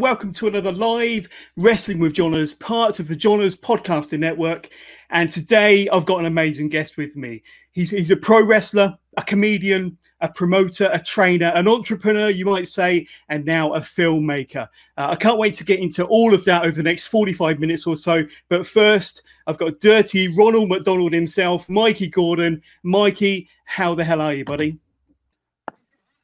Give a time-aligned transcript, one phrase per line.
[0.00, 1.28] and welcome to another live
[1.58, 4.70] Wrestling with Johners, part of the Johners Podcasting Network.
[5.10, 7.42] And today I've got an amazing guest with me.
[7.72, 12.66] He's, he's a pro wrestler, a comedian, a promoter, a trainer, an entrepreneur, you might
[12.66, 14.66] say, and now a filmmaker.
[14.96, 17.86] Uh, I can't wait to get into all of that over the next 45 minutes
[17.86, 18.22] or so.
[18.48, 22.62] But first, I've got dirty Ronald McDonald himself, Mikey Gordon.
[22.84, 24.78] Mikey, how the hell are you, buddy?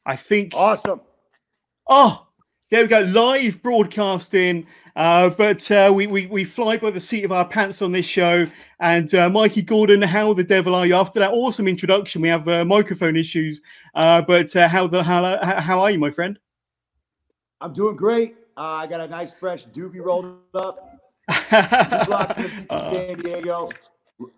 [0.03, 0.53] I think.
[0.55, 1.01] Awesome.
[1.87, 2.26] Oh,
[2.69, 4.67] there we go, live broadcasting.
[4.95, 8.05] Uh, but uh, we, we we fly by the seat of our pants on this
[8.05, 8.47] show.
[8.79, 10.95] And uh, Mikey Gordon, how the devil are you?
[10.95, 13.61] After that awesome introduction, we have uh, microphone issues.
[13.93, 16.39] Uh, but uh, how the how, how are you, my friend?
[17.61, 18.35] I'm doing great.
[18.57, 20.95] I got a nice fresh doobie rolled up.
[21.29, 23.69] San Diego,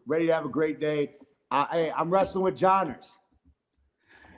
[0.05, 1.11] ready to have a great day.
[1.51, 3.17] I, I'm wrestling with Johners.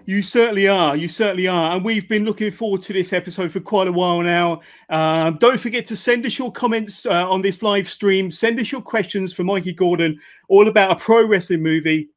[0.06, 0.96] You certainly are.
[0.96, 1.76] You certainly are.
[1.76, 4.62] And we've been looking forward to this episode for quite a while now.
[4.90, 8.32] Um, don't forget to send us your comments uh, on this live stream.
[8.32, 12.10] Send us your questions for Mikey Gordon, all about a pro wrestling movie.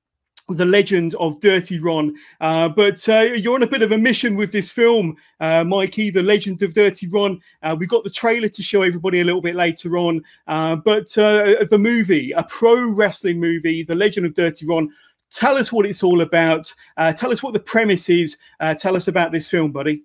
[0.49, 2.15] The legend of Dirty Ron.
[2.39, 6.11] Uh, but uh, you're on a bit of a mission with this film, uh, Mikey,
[6.11, 7.41] The Legend of Dirty Ron.
[7.63, 10.23] Uh, we've got the trailer to show everybody a little bit later on.
[10.47, 14.91] Uh, but the movie, a pro wrestling movie, The Legend of Dirty Ron,
[15.35, 16.73] Tell us what it's all about.
[16.97, 18.39] Uh, tell us what the premise is.
[18.61, 20.05] Uh, tell us about this film, buddy.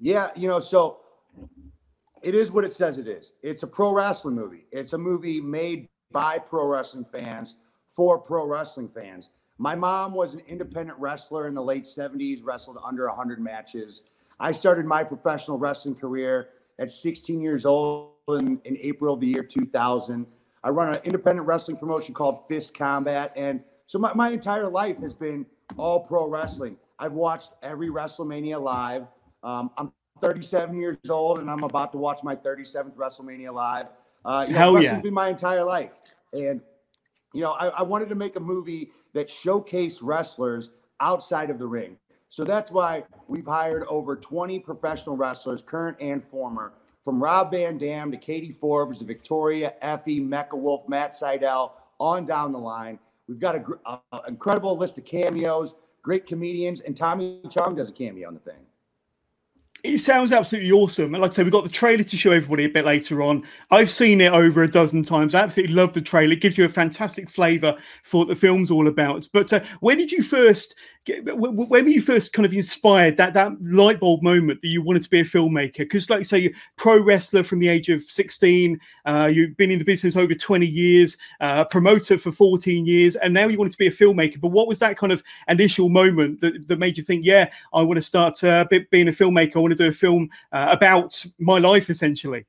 [0.00, 1.00] Yeah, you know, so
[2.22, 3.32] it is what it says it is.
[3.42, 4.66] It's a pro wrestling movie.
[4.70, 7.56] It's a movie made by pro wrestling fans
[7.92, 9.30] for pro wrestling fans.
[9.58, 14.02] My mom was an independent wrestler in the late 70s, wrestled under 100 matches.
[14.38, 19.26] I started my professional wrestling career at 16 years old in, in April of the
[19.26, 20.24] year 2000.
[20.64, 23.32] I run an independent wrestling promotion called Fist Combat.
[23.36, 26.76] And so my, my entire life has been all pro wrestling.
[26.98, 29.06] I've watched every WrestleMania live.
[29.42, 33.86] Um, I'm 37 years old, and I'm about to watch my 37th WrestleMania live.
[34.24, 35.00] Uh, you know, Hell yeah!
[35.00, 35.90] been my entire life,
[36.32, 36.60] and
[37.32, 41.66] you know, I, I wanted to make a movie that showcased wrestlers outside of the
[41.66, 41.96] ring.
[42.28, 46.72] So that's why we've hired over 20 professional wrestlers, current and former,
[47.04, 52.24] from Rob Van Dam to Katie Forbes to Victoria, Effy, Mecca Wolf, Matt Sydal, on
[52.24, 52.98] down the line.
[53.32, 55.72] We've got an incredible list of cameos,
[56.02, 58.60] great comedians, and Tommy Chong does a cameo on the thing.
[59.82, 61.14] It sounds absolutely awesome.
[61.14, 63.42] And like I said, we've got the trailer to show everybody a bit later on.
[63.70, 65.34] I've seen it over a dozen times.
[65.34, 66.34] I absolutely love the trailer.
[66.34, 69.26] It gives you a fantastic flavour for what the film's all about.
[69.32, 70.74] But uh, when did you first
[71.08, 75.02] when were you first kind of inspired that that light bulb moment that you wanted
[75.02, 75.78] to be a filmmaker?
[75.78, 79.72] Because, like you say, you're pro wrestler from the age of 16, uh, you've been
[79.72, 83.72] in the business over 20 years, uh, promoter for 14 years, and now you wanted
[83.72, 84.40] to be a filmmaker.
[84.40, 87.82] But what was that kind of initial moment that, that made you think, yeah, I
[87.82, 89.56] want to start uh, being a filmmaker?
[89.56, 92.46] I want to do a film uh, about my life, essentially.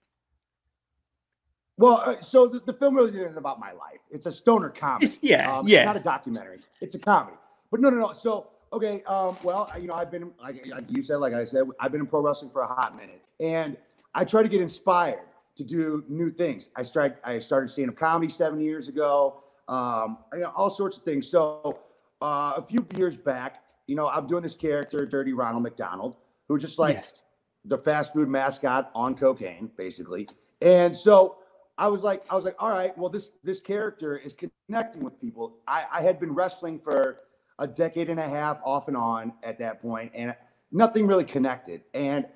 [1.78, 4.00] Well, uh, so the, the, film really isn't about my life.
[4.12, 5.08] It's a stoner comedy.
[5.08, 5.80] It's, yeah, um, yeah.
[5.80, 6.59] It's not a documentary.
[6.81, 7.35] It's a comedy.
[7.73, 8.13] But no, no, no.
[8.13, 11.63] So okay, um, well, you know, I've been like, like you said, like I said,
[11.79, 13.75] I've been in pro wrestling for a hot minute, and
[14.13, 15.25] I try to get inspired
[15.56, 16.69] to do new things.
[16.75, 19.41] I started I started stand up comedy seven years ago.
[19.67, 21.28] Um, you know, all sorts of things.
[21.28, 21.79] So
[22.22, 26.17] uh, a few years back, you know, I'm doing this character, Dirty Ronald McDonald,
[26.47, 27.23] who just like yes.
[27.66, 30.28] the fast food mascot on cocaine, basically.
[30.61, 31.38] And so
[31.79, 34.35] I was like, I was like, all right, well, this this character is
[34.67, 35.55] connecting with people.
[35.67, 37.22] I, I had been wrestling for
[37.63, 40.35] a decade and a half off and on at that point, and
[40.72, 41.81] nothing really connected.
[41.94, 42.28] And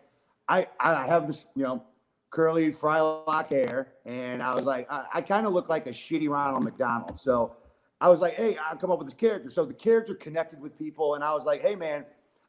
[0.48, 1.84] I I have this, you know,
[2.30, 5.92] curly fry lock hair, and I was like, I, I kind of look like a
[5.92, 7.20] shitty Ronald McDonald.
[7.20, 7.58] So
[8.00, 9.50] I was like, hey, I'll come up with this character.
[9.50, 12.06] So the character connected with people, and I was like, hey man,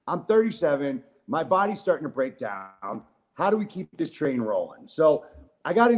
[0.06, 3.02] I'm 37, my body's starting to break down.
[3.34, 4.86] How do we keep this train rolling?
[4.86, 5.24] So
[5.64, 5.90] I got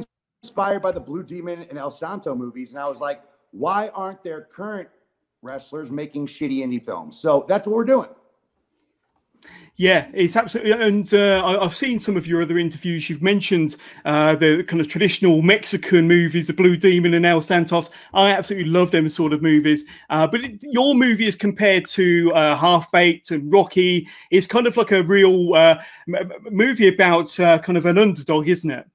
[0.43, 3.21] inspired by the Blue Demon and El Santo movies, and I was like,
[3.51, 4.89] why aren't there current
[5.43, 7.19] wrestlers making shitty indie films.
[7.19, 8.09] So that's what we're doing.
[9.77, 10.73] Yeah, it's absolutely.
[10.73, 13.09] And uh, I've seen some of your other interviews.
[13.09, 17.89] You've mentioned uh, the kind of traditional Mexican movies, The Blue Demon and El Santos.
[18.13, 19.87] I absolutely love them sort of movies.
[20.11, 24.07] Uh, but it, your movie is compared to uh, Half Baked and Rocky.
[24.31, 25.83] It's kind of like a real uh,
[26.51, 28.87] movie about uh, kind of an underdog, isn't it?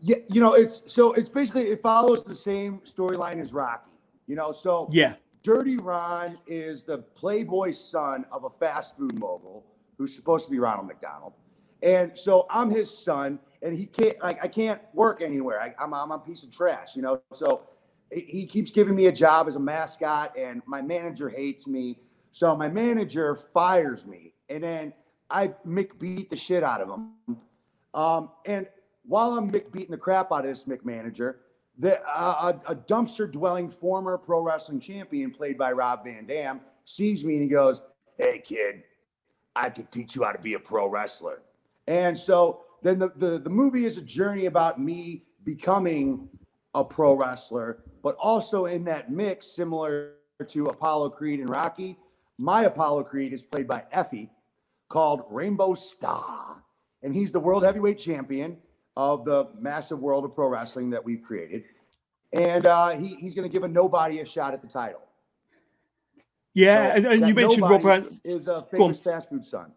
[0.00, 3.95] Yeah, you know, it's so it's basically it follows the same storyline as Rocky.
[4.26, 9.64] You know, so yeah, Dirty Ron is the playboy son of a fast food mogul
[9.98, 11.32] who's supposed to be Ronald McDonald.
[11.82, 15.60] And so I'm his son, and he can't like I can't work anywhere.
[15.60, 17.20] I, am I'm, I'm a piece of trash, you know.
[17.32, 17.62] So
[18.12, 21.98] he keeps giving me a job as a mascot, and my manager hates me.
[22.32, 24.92] So my manager fires me, and then
[25.30, 27.38] I Mick beat the shit out of him.
[27.94, 28.66] Um, and
[29.04, 31.40] while I'm Mick beating the crap out of this Mick manager,
[31.78, 36.60] the, uh, a, a dumpster dwelling former pro wrestling champion played by Rob Van Dam
[36.84, 37.82] sees me and he goes,
[38.18, 38.82] Hey, kid,
[39.54, 41.42] I could teach you how to be a pro wrestler.
[41.86, 46.28] And so then the, the, the movie is a journey about me becoming
[46.74, 50.12] a pro wrestler, but also in that mix, similar
[50.46, 51.98] to Apollo Creed and Rocky,
[52.38, 54.28] my Apollo Creed is played by Effy
[54.88, 56.62] called Rainbow Star.
[57.02, 58.56] And he's the world heavyweight champion
[58.96, 61.64] of the massive world of pro wrestling that we've created.
[62.32, 65.00] And uh, he, he's going to give a nobody a shot at the title.
[66.54, 69.72] Yeah, so and, and you mentioned Rob Van is a famous fast food son.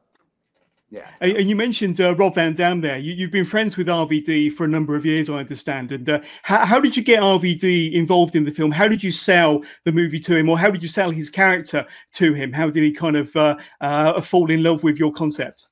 [0.91, 2.97] Yeah, and, and you mentioned uh, Rob Van Dam there.
[2.97, 5.91] You, have been friends with RVD for a number of years, I understand.
[5.91, 8.71] And uh, how, how, did you get RVD involved in the film?
[8.71, 11.85] How did you sell the movie to him, or how did you sell his character
[12.13, 12.51] to him?
[12.51, 15.68] How did he kind of uh, uh fall in love with your concept?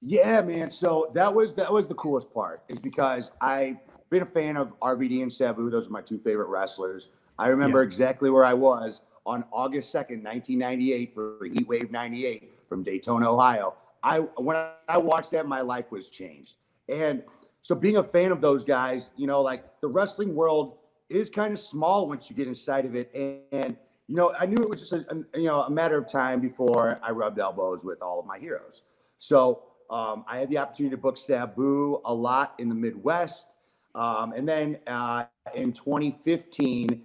[0.00, 0.70] Yeah, man.
[0.70, 3.76] So that was that was the coolest part, is because I've
[4.10, 5.70] been a fan of RVD and Sabu.
[5.70, 7.08] Those are my two favorite wrestlers.
[7.38, 7.86] I remember yeah.
[7.86, 13.74] exactly where I was on August 2nd, 1998 for Heat Wave 98 from Dayton, Ohio.
[14.02, 14.56] I when
[14.88, 16.56] I watched that, my life was changed.
[16.88, 17.22] And
[17.62, 20.78] so being a fan of those guys, you know, like the wrestling world
[21.10, 23.10] is kind of small once you get inside of it.
[23.14, 25.04] And, and you know, I knew it was just a,
[25.34, 28.38] a, you know a matter of time before I rubbed elbows with all of my
[28.38, 28.82] heroes.
[29.18, 33.46] So um, I had the opportunity to book Sabu a lot in the Midwest.
[33.94, 35.24] Um, and then uh,
[35.54, 37.02] in 2015,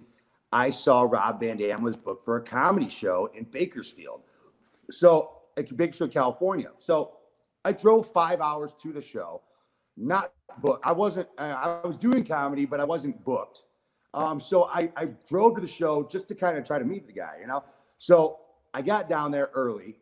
[0.52, 4.20] I saw Rob Van Dam was booked for a comedy show in Bakersfield.
[4.90, 5.30] So,
[5.76, 6.70] Bakersfield, California.
[6.78, 7.16] So
[7.64, 9.40] I drove five hours to the show,
[9.96, 10.86] not booked.
[10.86, 13.62] I wasn't, I was doing comedy, but I wasn't booked.
[14.12, 17.06] Um, so I, I drove to the show just to kind of try to meet
[17.06, 17.64] the guy, you know?
[17.98, 18.38] So
[18.72, 19.96] I got down there early.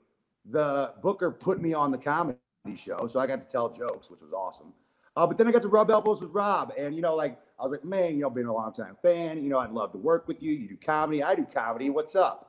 [0.51, 2.39] The booker put me on the comedy
[2.77, 4.73] show, so I got to tell jokes, which was awesome.
[5.17, 7.65] Uh, but then I got to rub elbows with Rob, and you know, like I
[7.65, 9.43] was like, man, you know, been a long time fan.
[9.43, 10.53] You know, I'd love to work with you.
[10.53, 11.91] You do comedy, I do comedy.
[11.91, 12.49] What's up?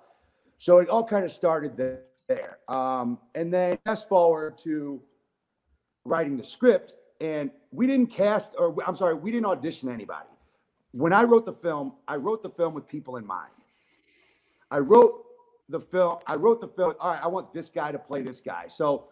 [0.59, 2.59] So it all kind of started there.
[2.69, 5.01] Um, and then fast forward to
[6.05, 10.29] writing the script, and we didn't cast, or I'm sorry, we didn't audition anybody.
[10.91, 13.51] When I wrote the film, I wrote the film with people in mind.
[14.71, 15.25] I wrote
[15.69, 16.19] the film.
[16.27, 16.93] I wrote the film.
[16.99, 18.67] All right, I want this guy to play this guy.
[18.67, 19.09] So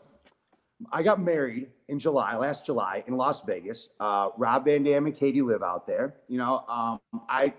[0.92, 3.90] I got married in July, last July in Las Vegas.
[4.00, 6.16] Uh, Rob Van Dam and Katie live out there.
[6.28, 7.00] You know, um,
[7.30, 7.54] I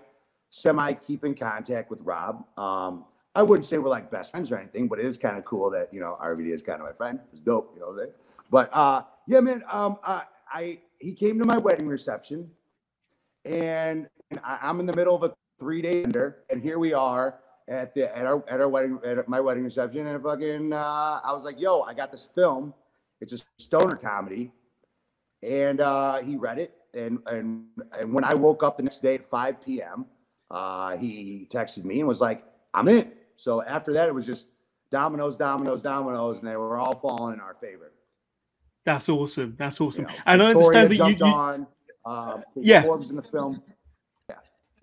[0.49, 2.45] semi keep in contact with Rob.
[2.57, 3.05] Um,
[3.35, 5.69] I wouldn't say we're like best friends or anything, but it is kind of cool
[5.71, 7.19] that, you know, RVD is kind of my friend.
[7.31, 7.97] It's dope, you know.
[8.51, 12.49] But uh, yeah, man, um, I, I, he came to my wedding reception
[13.45, 17.39] and, and I, I'm in the middle of a three day and here we are
[17.67, 21.31] at the at our at our wedding at my wedding reception, and fucking uh, I
[21.31, 22.73] was like, "Yo, I got this film
[23.21, 24.51] it's a stoner comedy.
[25.41, 26.73] And uh, he read it.
[26.93, 27.65] And, and,
[27.99, 30.05] and when I woke up the next day at 5 p.m.,
[30.51, 32.43] uh, he texted me and was like,
[32.73, 33.11] I'm in.
[33.35, 34.47] So after that, it was just
[34.91, 37.91] dominoes, dominoes, dominoes, and they were all falling in our favor.
[38.85, 39.55] That's awesome.
[39.57, 40.03] That's awesome.
[40.03, 41.67] You know, and I understand that you, you on,
[42.05, 43.61] uh, yeah, Forbes in the film.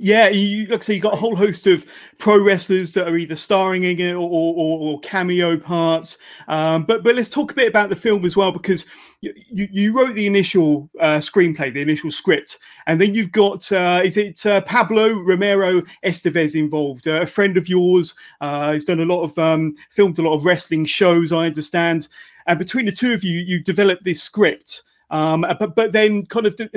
[0.02, 1.84] Yeah, you like I say, you got a whole host of
[2.16, 6.16] pro wrestlers that are either starring in it or, or, or cameo parts.
[6.48, 8.86] Um, but but let's talk a bit about the film as well because
[9.20, 14.00] you, you wrote the initial uh, screenplay, the initial script, and then you've got uh,
[14.02, 18.14] is it uh, Pablo Romero Estevez involved, uh, a friend of yours.
[18.40, 22.08] Uh, he's done a lot of um, filmed a lot of wrestling shows, I understand.
[22.46, 24.82] And between the two of you, you developed this script.
[25.10, 26.70] Um, but but then kind of the,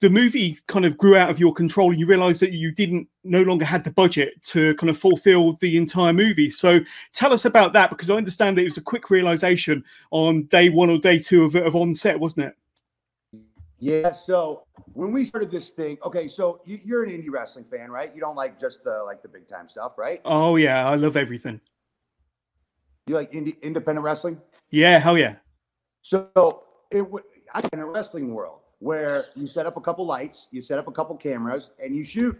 [0.00, 3.08] the movie kind of grew out of your control and you realized that you didn't
[3.24, 6.50] no longer had the budget to kind of fulfill the entire movie.
[6.50, 6.80] So
[7.12, 10.68] tell us about that because i understand that it was a quick realization on day
[10.68, 12.56] one or day two of, of on set wasn't it?
[13.78, 17.90] Yeah so when we started this thing okay so you, are an indie wrestling fan
[17.90, 18.14] right?
[18.14, 20.20] You don't like just the like the big time stuff right?
[20.24, 21.60] Oh yeah i love everything.
[23.06, 24.40] You like indie independent wrestling?
[24.70, 25.36] Yeah hell yeah.
[26.02, 27.06] So it
[27.54, 30.88] i in a wrestling world where you set up a couple lights, you set up
[30.88, 32.38] a couple cameras, and you shoot,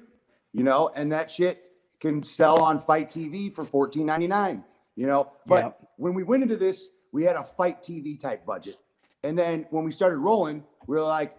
[0.52, 4.62] you know, and that shit can sell on FITE TV for $14.99,
[4.96, 5.32] you know.
[5.46, 5.86] But yeah.
[5.96, 8.78] when we went into this, we had a FITE TV type budget.
[9.22, 11.32] And then when we started rolling, we were like,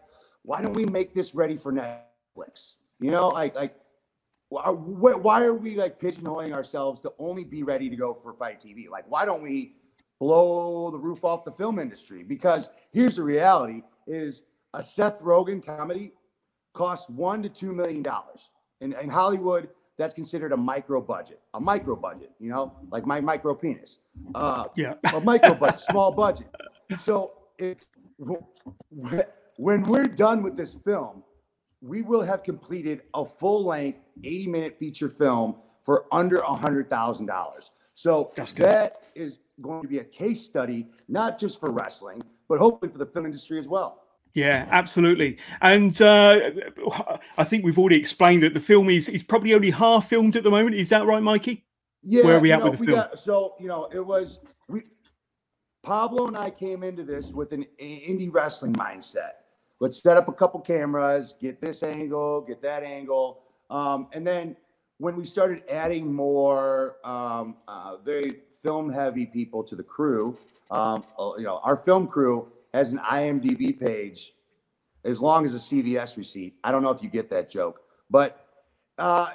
[0.43, 2.73] why don't we make this ready for Netflix?
[2.99, 3.75] You know, like like
[4.55, 8.61] uh, why are we like pigeonholing ourselves to only be ready to go for FITE
[8.61, 8.89] TV?
[8.89, 9.75] Like, why don't we
[10.19, 12.23] blow the roof off the film industry?
[12.23, 16.13] Because here's the reality: is a Seth Rogen comedy
[16.73, 19.69] costs one to two million dollars in, in Hollywood.
[19.97, 22.31] That's considered a micro budget, a micro budget.
[22.39, 23.99] You know, like my micro penis.
[24.35, 26.47] Uh, yeah, a micro budget, small budget.
[27.01, 27.85] So it,
[29.57, 31.23] when we're done with this film,
[31.81, 37.69] we will have completed a full length 80 minute feature film for under $100,000.
[37.95, 42.91] So that is going to be a case study, not just for wrestling, but hopefully
[42.91, 44.03] for the film industry as well.
[44.33, 45.37] Yeah, absolutely.
[45.61, 46.51] And uh,
[47.37, 50.43] I think we've already explained that the film is is probably only half filmed at
[50.43, 50.75] the moment.
[50.75, 51.65] Is that right, Mikey?
[52.03, 52.23] Yeah.
[52.23, 52.97] Where are we at know, with the film?
[52.97, 54.83] Got, so you know, it was we.
[55.83, 59.31] Pablo and I came into this with an indie wrestling mindset
[59.79, 63.43] let's set up a couple cameras, get this angle, get that angle.
[63.69, 64.55] Um, and then
[64.97, 70.37] when we started adding more um, uh, very film heavy people to the crew,
[70.71, 74.33] um, uh, you know, our film crew has an IMDb page
[75.03, 76.55] as long as a CVS receipt.
[76.63, 78.45] I don't know if you get that joke, but
[78.97, 79.31] uh,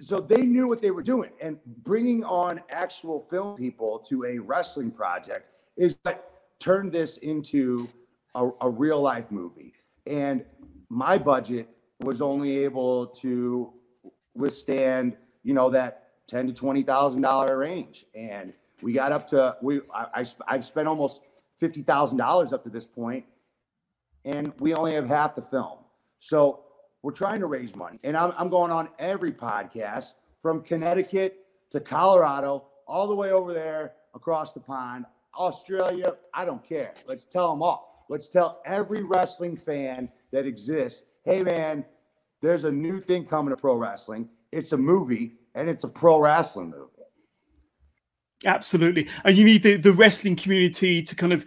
[0.00, 1.30] so they knew what they were doing.
[1.40, 7.88] And bringing on actual film people to a wrestling project is what turned this into
[8.34, 9.72] a, a real life movie.
[10.06, 10.44] And
[10.88, 11.68] my budget
[12.00, 13.72] was only able to
[14.34, 18.06] withstand, you know, that ten to twenty thousand dollar range.
[18.14, 21.20] And we got up to we I, I have spent almost
[21.62, 23.24] fifty thousand dollars up to this point,
[24.24, 25.78] and we only have half the film.
[26.18, 26.64] So
[27.02, 31.80] we're trying to raise money, and I'm I'm going on every podcast from Connecticut to
[31.80, 35.06] Colorado, all the way over there across the pond,
[35.38, 36.14] Australia.
[36.34, 36.94] I don't care.
[37.06, 38.04] Let's tell them all.
[38.08, 41.84] Let's tell every wrestling fan that exists hey, man,
[42.40, 44.28] there's a new thing coming to pro wrestling.
[44.50, 46.91] It's a movie and it's a pro wrestling movie.
[48.44, 49.08] Absolutely.
[49.24, 51.44] And you need the, the wrestling community to kind of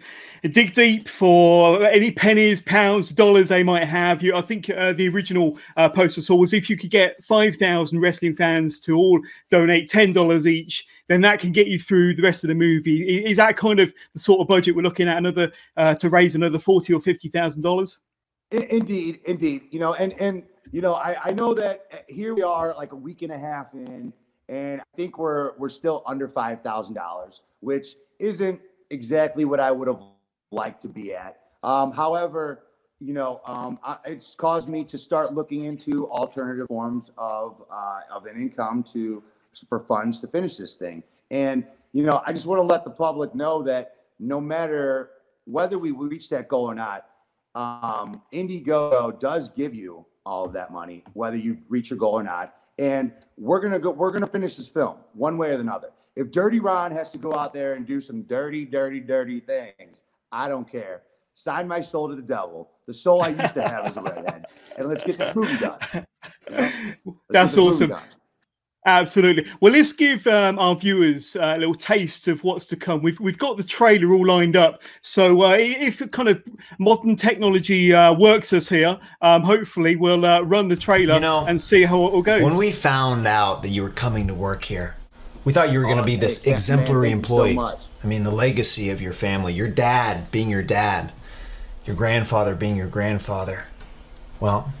[0.50, 4.22] dig deep for any pennies, pounds, dollars they might have.
[4.22, 8.34] You, I think uh, the original uh, saw was if you could get 5,000 wrestling
[8.34, 12.48] fans to all donate $10 each, then that can get you through the rest of
[12.48, 13.24] the movie.
[13.24, 15.18] Is that kind of the sort of budget we're looking at?
[15.18, 17.98] Another uh, to raise another forty or fifty thousand dollars?
[18.50, 19.62] Indeed, indeed.
[19.70, 22.92] You know, and and you know, I, I know that uh, here we are, like
[22.92, 24.12] a week and a half in,
[24.48, 28.60] and I think we're we're still under five thousand dollars, which isn't
[28.90, 30.00] exactly what I would have
[30.52, 31.40] liked to be at.
[31.62, 32.64] Um, however,
[33.00, 38.00] you know, um, I, it's caused me to start looking into alternative forms of uh,
[38.10, 39.22] of an income to
[39.68, 41.02] for funds to finish this thing.
[41.30, 45.10] And, you know, I just want to let the public know that no matter
[45.44, 47.06] whether we reach that goal or not,
[47.54, 52.22] um, Indiegogo does give you all of that money, whether you reach your goal or
[52.22, 52.54] not.
[52.78, 53.90] And we're gonna go.
[53.90, 55.90] We're gonna finish this film one way or another.
[56.14, 60.02] If Dirty Ron has to go out there and do some dirty, dirty, dirty things,
[60.32, 61.02] I don't care.
[61.34, 64.46] Sign my soul to the devil, the soul I used to have as a redhead,
[64.78, 65.78] and let's get this movie done.
[66.50, 66.56] You
[67.04, 67.20] know?
[67.28, 67.94] That's awesome.
[68.86, 69.44] Absolutely.
[69.60, 73.02] Well, let's give um, our viewers uh, a little taste of what's to come.
[73.02, 74.80] We've we've got the trailer all lined up.
[75.02, 76.42] So uh, if kind of
[76.78, 81.44] modern technology uh, works us here, um, hopefully we'll uh, run the trailer you know,
[81.46, 82.42] and see how it all goes.
[82.42, 84.96] When we found out that you were coming to work here,
[85.44, 87.54] we thought you were going to oh, be this exemplary man, employee.
[87.56, 91.12] So I mean, the legacy of your family, your dad being your dad,
[91.84, 93.64] your grandfather being your grandfather.
[94.38, 94.72] Well,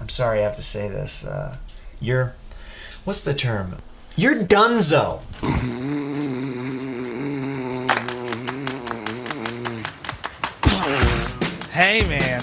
[0.00, 1.26] I'm sorry I have to say this.
[1.26, 1.58] Uh,
[2.00, 2.34] you're
[3.04, 3.76] what's the term?
[4.16, 5.20] You're dunzo.
[11.72, 12.42] Hey man,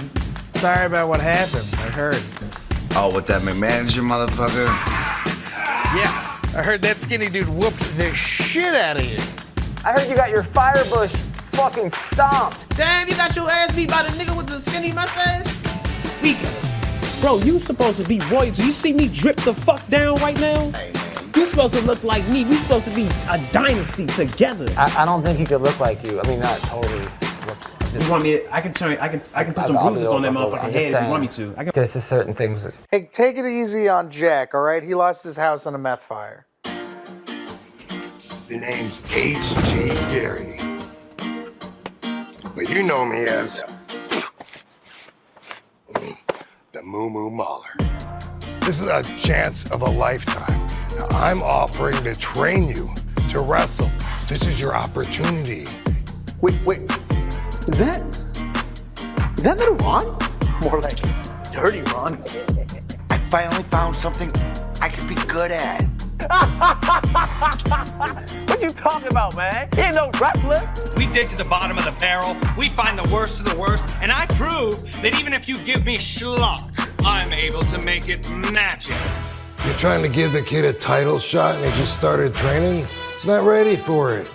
[0.55, 1.67] sorry about what happened.
[1.75, 2.21] I heard.
[2.95, 4.65] Oh, with that manager motherfucker?
[5.95, 9.19] Yeah, I heard that skinny dude whooped the shit out of you.
[9.85, 11.15] I heard you got your firebush
[11.55, 12.57] fucking stomped.
[12.75, 15.45] Damn, you got your ass beat by the nigga with the skinny mustache?
[16.21, 16.37] Weak
[17.21, 18.63] Bro, you supposed to be royalty.
[18.63, 20.71] You see me drip the fuck down right now?
[21.35, 22.45] You supposed to look like me.
[22.45, 24.67] We supposed to be a dynasty together.
[24.77, 26.21] I, I don't think he could look like you.
[26.21, 27.05] I mean, not totally.
[27.93, 28.37] You want me?
[28.37, 28.97] To, I can turn.
[28.99, 29.21] I can.
[29.33, 31.53] I can put some I'll bruises on that motherfucking head if you want me to.
[31.57, 31.71] I can.
[31.73, 32.63] There's just certain things.
[32.63, 32.73] That...
[32.89, 34.53] Hey, take it easy on Jack.
[34.53, 36.45] All right, he lost his house in a meth fire.
[36.63, 39.87] The name's H.G.
[40.13, 40.57] Gary,
[42.55, 43.63] but you know me as
[46.89, 47.75] Moo Moo Mauler.
[48.61, 50.65] This is a chance of a lifetime.
[50.95, 52.89] Now, I'm offering to train you
[53.29, 53.91] to wrestle.
[54.27, 55.67] This is your opportunity.
[56.41, 56.89] Wait, wait.
[57.67, 58.01] Is that.
[59.37, 60.03] Is that little Ron?
[60.63, 60.99] More like
[61.51, 62.23] dirty, Ron.
[63.11, 64.31] I finally found something
[64.81, 65.83] I could be good at.
[68.47, 69.69] what you talking about, man?
[69.75, 70.67] He ain't no wrestler.
[70.97, 73.93] We dig to the bottom of the barrel, we find the worst of the worst,
[74.01, 76.68] and I prove that even if you give me schlock,
[77.03, 78.95] I'm able to make it magic.
[79.65, 82.85] You're trying to give the kid a title shot and he just started training?
[83.13, 84.27] He's not ready for it.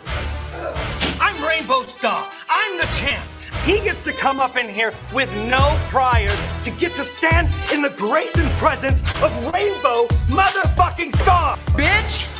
[1.21, 2.29] I'm Rainbow Star.
[2.49, 3.25] I'm the champ.
[3.65, 7.83] He gets to come up in here with no priors to get to stand in
[7.83, 12.31] the grace and presence of Rainbow motherfucking Star, bitch!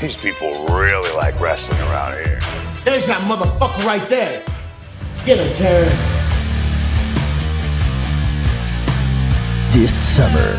[0.00, 2.40] These people really like wrestling around here.
[2.84, 4.42] There's that motherfucker right there.
[5.26, 6.09] Get him, Karen.
[9.72, 10.56] This summer,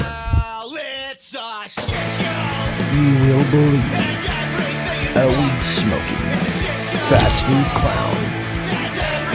[2.96, 4.22] you will believe
[5.18, 6.25] a weed smoking,
[7.10, 8.15] fast food clown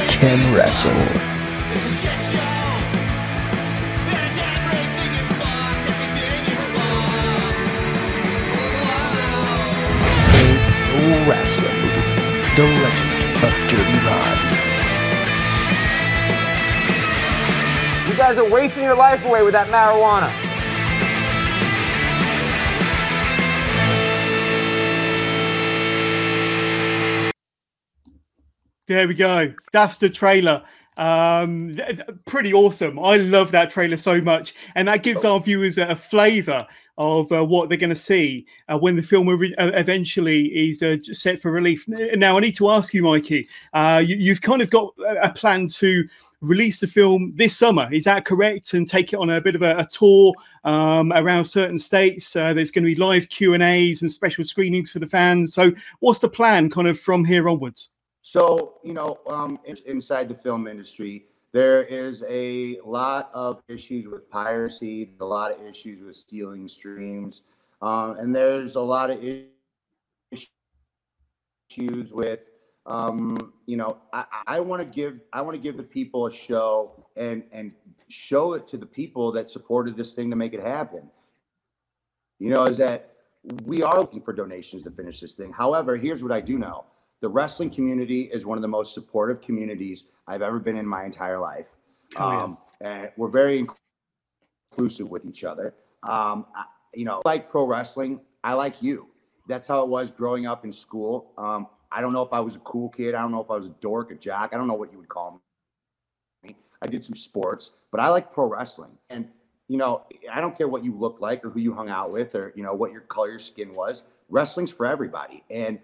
[0.09, 0.91] can wrestle.
[10.95, 11.83] A wrestling
[12.57, 14.46] The Legend of Dirty Ron.
[18.27, 20.29] Guys are wasting your life away with that marijuana.
[28.89, 29.55] There we go.
[29.73, 30.65] That's the trailer.
[30.97, 31.79] Um,
[32.25, 32.99] pretty awesome.
[32.99, 36.67] I love that trailer so much, and that gives our viewers a, a flavour
[36.99, 40.83] of uh, what they're going to see uh, when the film re- uh, eventually is
[40.83, 41.85] uh, set for release.
[41.89, 43.49] N- Now, I need to ask you, Mikey.
[43.73, 46.05] Uh, you, you've kind of got a, a plan to
[46.41, 47.89] release the film this summer.
[47.93, 48.75] Is that correct?
[48.75, 50.33] And take it on a bit of a, a tour
[50.65, 52.35] um, around certain states.
[52.35, 55.55] Uh, there's going to be live Q and A's and special screenings for the fans.
[55.55, 57.91] So, what's the plan, kind of from here onwards?
[58.23, 61.27] So, you know, um, inside the film industry,
[61.57, 67.45] there is a lot of issues with piracy, a lot of issues with stealing streams,
[67.81, 69.19] um, and there's a lot of
[71.71, 72.41] issues with,
[72.85, 76.31] um, you know, I, I want to give I want to give the people a
[76.31, 77.73] show and and
[78.09, 81.09] show it to the people that supported this thing to make it happen.
[82.39, 83.15] You know, is that
[83.65, 85.55] we are looking for donations to finish this thing.
[85.55, 86.85] However, here's what I do know
[87.23, 91.05] the wrestling community is one of the most supportive communities I've ever been in my
[91.05, 91.67] entire life.
[92.17, 92.43] Oh, yeah.
[92.43, 93.67] Um, and we're very
[94.71, 95.75] inclusive with each other.
[96.03, 99.09] Um, I, you know, like pro wrestling, I like you.
[99.49, 101.33] That's how it was growing up in school.
[101.39, 103.15] Um, I don't know if I was a cool kid.
[103.15, 104.51] I don't know if I was a dork, a jock.
[104.53, 105.41] I don't know what you would call
[106.45, 106.57] me.
[106.83, 108.91] I did some sports, but I like pro wrestling.
[109.09, 109.29] And,
[109.69, 112.35] you know, I don't care what you look like or who you hung out with
[112.35, 114.03] or, you know, what your color your skin was.
[114.29, 115.43] Wrestling's for everybody.
[115.51, 115.79] And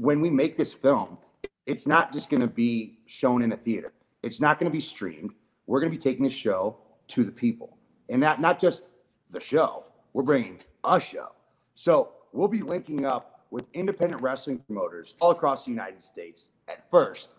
[0.00, 1.18] when we make this film,
[1.66, 3.92] it's not just going to be shown in a theater.
[4.22, 5.32] It's not going to be streamed.
[5.66, 6.76] We're going to be taking the show
[7.08, 7.76] to the people,
[8.08, 8.82] and not not just
[9.30, 9.84] the show.
[10.12, 11.28] We're bringing a show.
[11.74, 16.90] So we'll be linking up with independent wrestling promoters all across the United States at
[16.90, 17.34] first,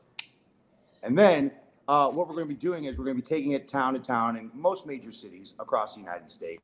[1.03, 1.51] and then
[1.87, 3.93] uh, what we're going to be doing is we're going to be taking it town
[3.93, 6.61] to town in most major cities across the United States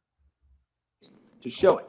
[1.41, 1.85] to show it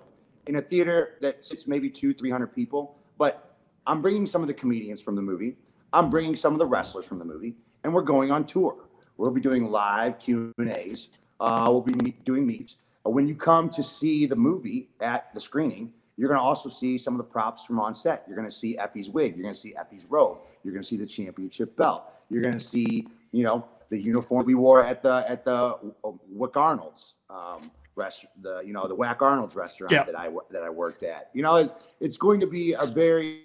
[0.46, 2.96] in a theater that sits maybe two, three hundred people.
[3.16, 3.47] But
[3.88, 5.56] I'm bringing some of the comedians from the movie.
[5.94, 8.76] I'm bringing some of the wrestlers from the movie, and we're going on tour.
[9.16, 11.08] We'll be doing live Q and A's.
[11.40, 12.76] Uh, we'll be meet, doing meets.
[13.06, 16.68] Uh, when you come to see the movie at the screening, you're going to also
[16.68, 18.24] see some of the props from on set.
[18.28, 19.34] You're going to see Effy's wig.
[19.36, 20.38] You're going to see Effy's robe.
[20.62, 22.04] You're going to see the championship belt.
[22.28, 26.10] You're going to see, you know, the uniform we wore at the at the uh,
[26.28, 30.04] Wick Arnold's um, rest, the you know the Whack Arnold's restaurant Yeah.
[30.04, 31.30] that I that I worked at.
[31.32, 33.44] You know, it's it's going to be a very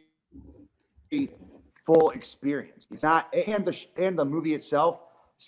[1.85, 2.87] full experience.
[2.91, 4.99] It's not, and the and the movie itself.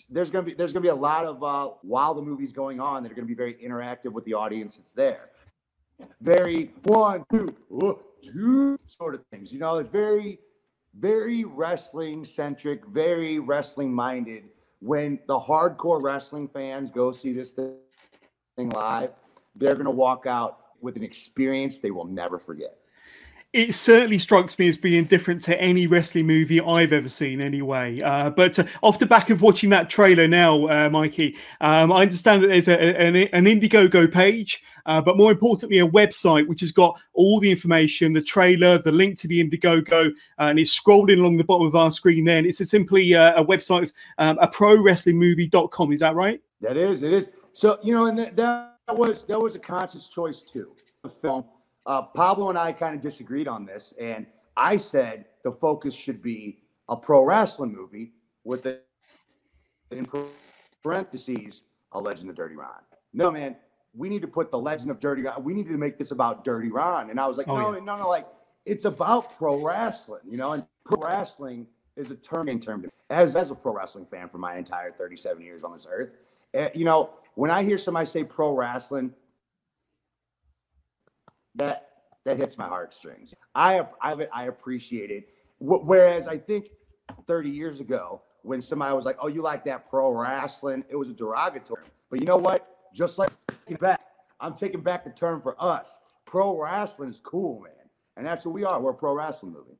[0.09, 3.03] There's gonna be there's gonna be a lot of uh, while the movie's going on
[3.03, 5.29] that are gonna be very interactive with the audience that's there.
[6.21, 9.51] Very one two one, two sort of things.
[9.51, 10.39] You know, it's very
[10.99, 14.43] very wrestling centric, very wrestling minded.
[14.81, 19.11] When the hardcore wrestling fans go see this thing live,
[19.55, 22.77] they're gonna walk out with an experience they will never forget.
[23.55, 28.01] It certainly strikes me as being different to any wrestling movie I've ever seen, anyway.
[28.01, 32.01] Uh, but uh, off the back of watching that trailer now, uh, Mikey, um, I
[32.01, 36.59] understand that there's a, an, an Indiegogo page, uh, but more importantly, a website which
[36.59, 40.77] has got all the information, the trailer, the link to the Indiegogo, uh, and it's
[40.77, 42.39] scrolling along the bottom of our screen there.
[42.39, 45.93] And it's a simply uh, a website of um, a pro wrestling movie.com.
[45.93, 46.41] Is that right?
[46.59, 47.29] That is, it is.
[47.53, 50.75] So you know, and that, that was that was a conscious choice too.
[51.03, 51.45] The film.
[51.85, 54.25] Uh, Pablo and I kind of disagreed on this, and
[54.57, 58.79] I said the focus should be a pro wrestling movie with a,
[59.91, 60.07] in
[60.83, 62.69] parentheses, a legend of Dirty Ron.
[63.13, 63.55] No, man,
[63.93, 65.43] we need to put the legend of Dirty Ron.
[65.43, 67.09] We need to make this about Dirty Ron.
[67.09, 67.83] And I was like, Oh, no, yeah.
[67.83, 68.27] no, no, like
[68.65, 73.35] it's about pro wrestling, you know, and pro wrestling is a term in term as
[73.35, 76.09] as a pro wrestling fan for my entire 37 years on this earth.
[76.55, 79.13] eh, you know, when I hear somebody say pro wrestling,
[81.55, 81.89] that
[82.25, 83.33] that hits my heartstrings.
[83.53, 85.29] I I, I appreciate it.
[85.59, 86.69] Whereas I think
[87.27, 91.09] 30 years ago, when somebody was like, "Oh, you like that pro wrestling?" It was
[91.09, 91.83] a derogatory.
[92.09, 92.89] But you know what?
[92.93, 93.31] Just like
[93.79, 94.01] back,
[94.39, 95.97] I'm taking back the term for us.
[96.25, 98.79] Pro wrestling is cool, man, and that's what we are.
[98.81, 99.77] We're a pro wrestling movie.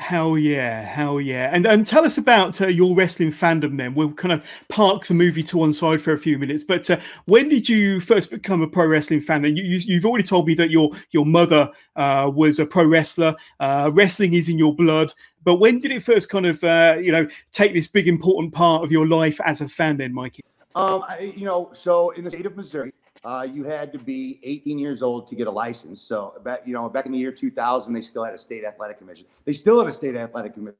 [0.00, 1.50] Hell yeah, hell yeah.
[1.52, 3.94] And and tell us about uh, your wrestling fandom then.
[3.96, 6.62] We'll kind of park the movie to one side for a few minutes.
[6.62, 9.42] But uh, when did you first become a pro wrestling fan?
[9.42, 12.84] Then you, you, you've already told me that your your mother uh, was a pro
[12.84, 13.34] wrestler.
[13.58, 15.12] Uh, wrestling is in your blood.
[15.42, 18.84] But when did it first kind of uh, you know take this big important part
[18.84, 19.96] of your life as a fan?
[19.96, 20.44] Then, Mikey.
[20.76, 22.92] Um, I, you know, so in the state of Missouri,
[23.24, 26.00] uh, you had to be 18 years old to get a license.
[26.00, 28.98] So back, you know, back in the year 2000, they still had a state athletic
[28.98, 29.26] commission.
[29.44, 30.76] They still have a state athletic commission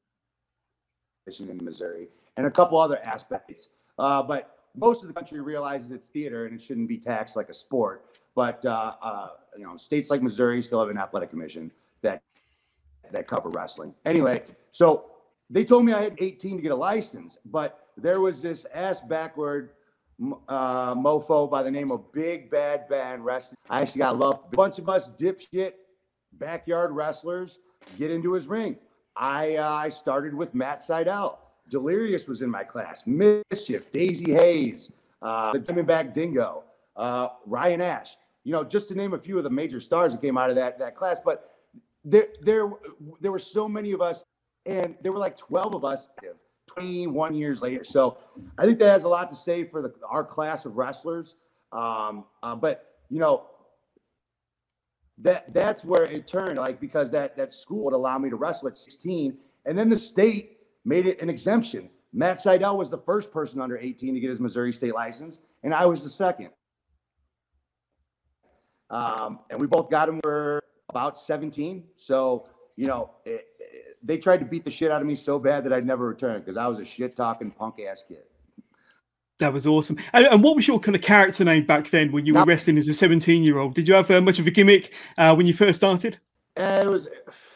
[1.27, 3.69] in Missouri and a couple other aspects.
[3.97, 7.49] Uh, but most of the country realizes it's theater and it shouldn't be taxed like
[7.49, 8.05] a sport.
[8.35, 11.71] But uh, uh, you know, states like Missouri still have an athletic commission
[12.01, 12.21] that
[13.11, 13.93] that cover wrestling.
[14.05, 15.05] Anyway, so
[15.49, 19.01] they told me I had 18 to get a license, but there was this ass
[19.01, 19.71] backward
[20.47, 23.57] uh, mofo by the name of Big Bad Band Wrestling.
[23.69, 24.41] I actually got love.
[24.51, 25.73] A bunch of us dipshit
[26.33, 27.59] backyard wrestlers
[27.97, 28.75] get into his ring.
[29.15, 31.37] I uh, I started with Matt Sydal.
[31.69, 33.03] Delirious was in my class.
[33.05, 36.63] Mischief, Daizee Haze, uh, the Diamondback Dingo,
[36.95, 38.17] uh, Ryan Ash.
[38.43, 40.55] You know, just to name a few of the major stars that came out of
[40.55, 41.19] that that class.
[41.23, 41.51] But
[42.03, 42.69] there there
[43.21, 44.23] there were so many of us,
[44.65, 46.09] and there were like 12 of us.
[46.69, 47.83] 21 years later.
[47.83, 48.17] So
[48.57, 51.35] I think that has a lot to say for the, our class of wrestlers.
[51.71, 53.45] Um, uh, but you know,
[55.21, 58.67] that that's where it turned like because that that school would allow me to wrestle
[58.67, 63.31] at 16 and then the state made it an exemption matt sydal was the first
[63.31, 66.49] person under 18 to get his missouri state license and i was the second
[68.89, 73.45] um, and we both got him for about 17 so you know it, it-
[74.03, 76.39] they tried to beat the shit out of me so bad that i'd never return
[76.39, 78.23] because i was a shit talking punk ass kid
[79.39, 79.97] That was awesome.
[80.11, 82.77] And, and what was your kind of character name back then when you were wrestling
[82.77, 83.73] as a 17 year old?
[83.73, 86.19] Did you have uh, much of a gimmick uh, when you first started?
[86.57, 87.07] And it was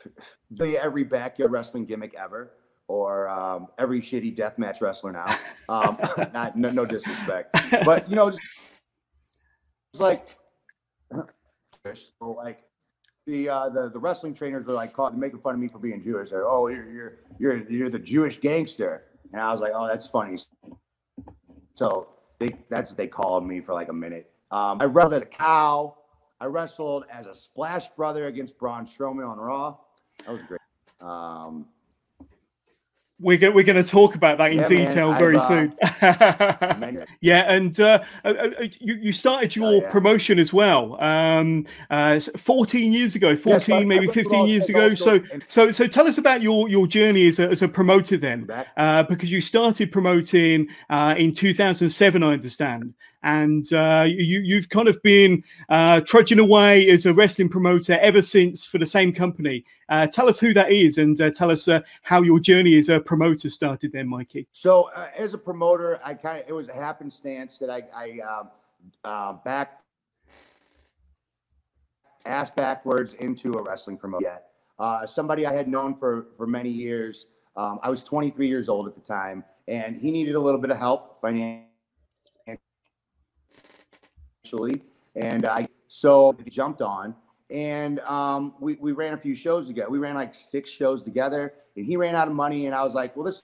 [0.58, 2.54] really every backyard wrestling gimmick ever,
[2.88, 5.38] or um, every shitty deathmatch wrestler now.
[5.68, 5.98] Um,
[6.34, 8.40] not, no, no disrespect, but you know, it's
[10.00, 10.26] like,
[11.84, 12.64] so like
[13.26, 16.04] the, uh, the the wrestling trainers were like caught making fun of me for being
[16.04, 16.30] Jewish.
[16.30, 20.08] They're, oh, you're you're you're you're the Jewish gangster, and I was like, oh, that's
[20.08, 20.38] funny.
[21.76, 22.10] So
[22.40, 24.32] they that's what they called me for like a minute.
[24.52, 25.96] Um, I wrestled as a cow.
[26.40, 29.78] I wrestled as a Splash Brother against Braun Strowman on Raw.
[30.26, 30.60] That was great.
[31.00, 31.68] Um,
[33.20, 37.08] We're going we're going to talk about that in Yeah, detail I've, very uh, soon.
[37.22, 38.50] yeah, and uh, uh, uh,
[38.80, 41.02] you you started Oh, your promotion as well.
[41.02, 44.96] Um, uh, 14 years ago, 14 I- maybe 15 years ago.
[44.96, 48.50] So so so tell us about your your journey as a, as a promoter then,
[48.78, 52.94] uh, because you started promoting uh, in 2007, I understand.
[53.24, 58.22] And uh, you you've kind of been uh, trudging away as a wrestling promoter ever
[58.22, 59.64] since for the same company.
[59.90, 62.90] Uh, tell us who that is, and uh, tell us uh, how your journey as
[62.90, 63.94] a promoter started.
[63.94, 64.48] Then, Mikey.
[64.52, 68.50] So uh, as a promoter, I kind of it was a happenstance that I I
[69.04, 69.80] um, back
[72.26, 74.40] ass backwards into a wrestling promoter.
[75.06, 77.28] Somebody I had known for for many years.
[77.56, 80.72] Um, I was 23 years old at the time, and he needed a little bit
[80.72, 81.68] of help financially,
[85.16, 87.16] and I so jumped on.
[87.50, 89.90] And um, we, we ran a few shows together.
[89.90, 92.66] We ran like six shows together, and he ran out of money.
[92.66, 93.44] And I was like, well, this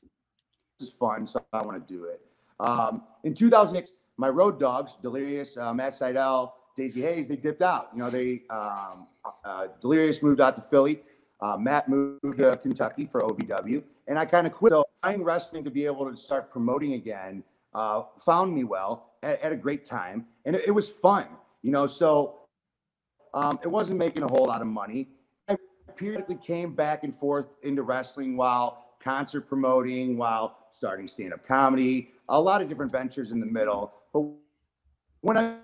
[0.79, 2.21] is fun, so I want to do it.
[2.59, 7.89] Um, in 2006, my road dogs, Delirious, uh, Matt Sydal, Daizee Haze, they dipped out.
[7.93, 9.07] You know, they um,
[9.45, 11.01] uh, Delirious moved out to Philly.
[11.41, 14.71] Uh, Matt moved to Kentucky for OVW, and I kind of quit.
[14.71, 19.41] So finding wrestling to be able to start promoting again uh, found me well at,
[19.41, 21.27] at a great time, and it, it was fun.
[21.61, 22.39] You know, so
[23.33, 25.09] um, it wasn't making a whole lot of money.
[25.47, 25.57] I
[25.95, 32.39] periodically came back and forth into wrestling while concert promoting, while starting stand-up comedy, a
[32.39, 33.93] lot of different ventures in the middle.
[34.13, 34.25] But
[35.21, 35.57] when I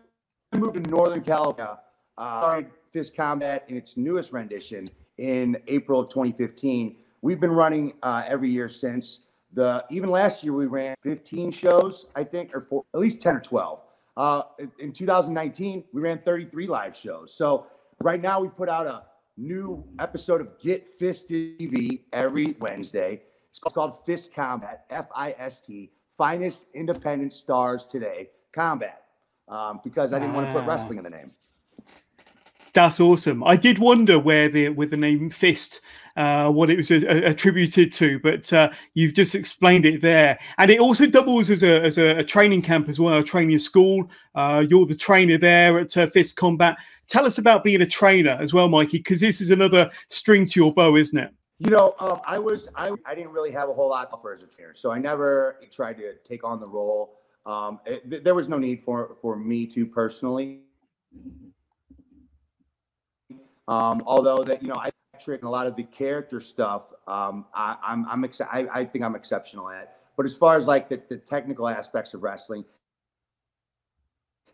[0.56, 1.80] moved to Northern California,
[2.18, 4.88] uh, started Fist Combat in its newest rendition
[5.18, 6.96] in April of 2015.
[7.22, 9.20] We've been running uh, every year since.
[9.56, 13.38] The even last year we ran 15 shows, I think, or four, at least 10
[13.38, 13.80] or 12.
[14.18, 14.42] Uh,
[14.80, 17.34] in 2019, we ran 33 live shows.
[17.34, 17.68] So
[18.02, 19.04] right now we put out a
[19.38, 23.22] new episode of Get Fisted TV every Wednesday.
[23.50, 29.04] It's called Fist Combat, F I S T, finest independent stars today, combat,
[29.48, 31.32] um, because I didn't want to put wrestling in the name.
[32.74, 33.42] That's awesome.
[33.42, 35.80] I did wonder where the with the name Fist,
[36.16, 40.40] uh, what it was a, a, attributed to, but uh, you've just explained it there.
[40.58, 44.10] And it also doubles as a as a, training camp as well, a training school.
[44.34, 46.78] Uh, you're the trainer there at Fist Combat.
[47.08, 50.60] Tell us about being a trainer as well, Mikey, because this is another string to
[50.60, 51.32] your bow, isn't it?
[51.60, 54.34] You know, um, I was I, I didn't really have a whole lot to offer
[54.34, 57.20] as a trainer, so I never tried to take on the role.
[57.46, 60.62] Um, it, there was no need for for me to personally.
[63.68, 66.84] Um, although that you know I trick a lot of the character stuff.
[67.08, 69.98] Um, I, I'm I'm ex- I, I think I'm exceptional at.
[70.18, 72.64] But as far as like the, the technical aspects of wrestling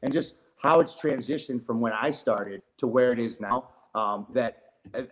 [0.01, 4.27] and just how it's transitioned from when I started to where it is now, um,
[4.33, 4.63] that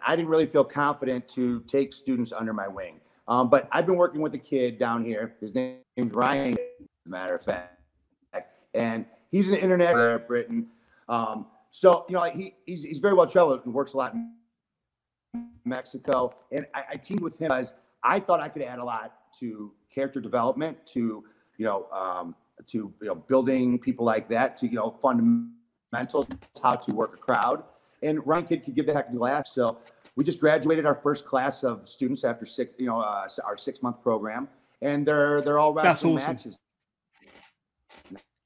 [0.06, 3.00] I didn't really feel confident to take students under my wing.
[3.28, 5.36] Um, but I've been working with a kid down here.
[5.40, 6.58] His name is Ryan, as
[7.06, 7.80] a matter of fact,
[8.74, 10.68] and he's an internet at Britain.
[11.08, 14.32] Um, so you know, he, he's he's very well traveled and works a lot in
[15.66, 16.34] Mexico.
[16.52, 19.72] And I, I teamed with him as I thought I could add a lot to
[19.94, 21.24] character development, to
[21.58, 22.36] you know, um,
[22.68, 26.28] to you know, building people like that, to you know, fundamentals,
[26.62, 27.64] how to work a crowd.
[28.02, 29.48] And Ryan Kidd could give the heck of a laugh.
[29.48, 29.78] So
[30.16, 33.82] we just graduated our first class of students after six, you know, uh, our six
[33.82, 34.48] month program,
[34.82, 36.36] and they're they're all wrestling awesome.
[36.36, 36.58] matches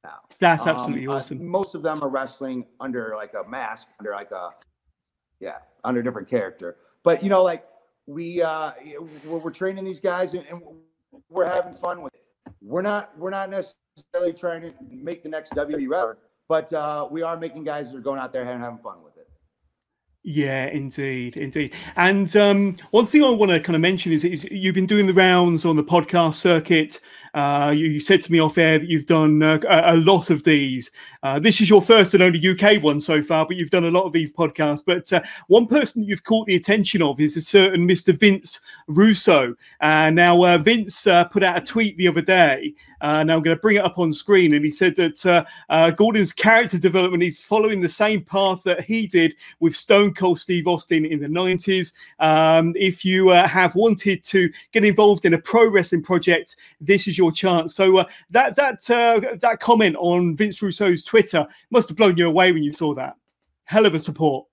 [0.04, 0.20] now.
[0.40, 1.40] That's um, absolutely um, awesome.
[1.40, 4.50] Uh, most of them are wrestling under like a mask, under like a
[5.44, 6.78] yeah, under a different character.
[7.04, 7.66] But you know, like
[8.08, 8.72] we uh
[9.26, 10.62] we're, we're training these guys and, and,
[11.30, 12.24] we're having fun with it.
[12.62, 16.16] We're not we're not necessarily trying to make the next WWE
[16.50, 19.16] but uh, we are making guys that are going out there and having fun with
[19.18, 19.30] it.
[20.24, 21.74] Yeah, indeed, indeed.
[21.96, 25.08] And um, one thing I want to kind of mention is, is you've been doing
[25.08, 27.00] the rounds on the podcast circuit
[27.34, 30.30] uh, you, you, said to me off air that you've done uh, a, a, lot
[30.30, 30.92] of these.
[31.24, 33.92] Uh, this is your first and only UK one so far, but you've done a
[33.92, 34.84] lot of these podcasts.
[34.86, 38.18] But uh, one person you've caught the attention of is a certain Mr.
[38.18, 39.56] Vince Russo.
[39.82, 42.74] Uh, now, uh, Vince put out a tweet the other day.
[43.02, 46.78] now I'm going to bring it up on screen, and he said that Gordon's character
[46.78, 51.20] development is following the same path that he did with Stone Cold Steve Austin in
[51.20, 51.94] the 90s.
[52.20, 57.18] Um, if you have wanted to get involved in a pro wrestling project, this is
[57.18, 57.76] your your chance.
[57.76, 62.28] So uh, that that uh, that comment on Vince Russo's Twitter must have blown you
[62.28, 63.16] away when you saw that.
[63.66, 64.46] Hell of a support.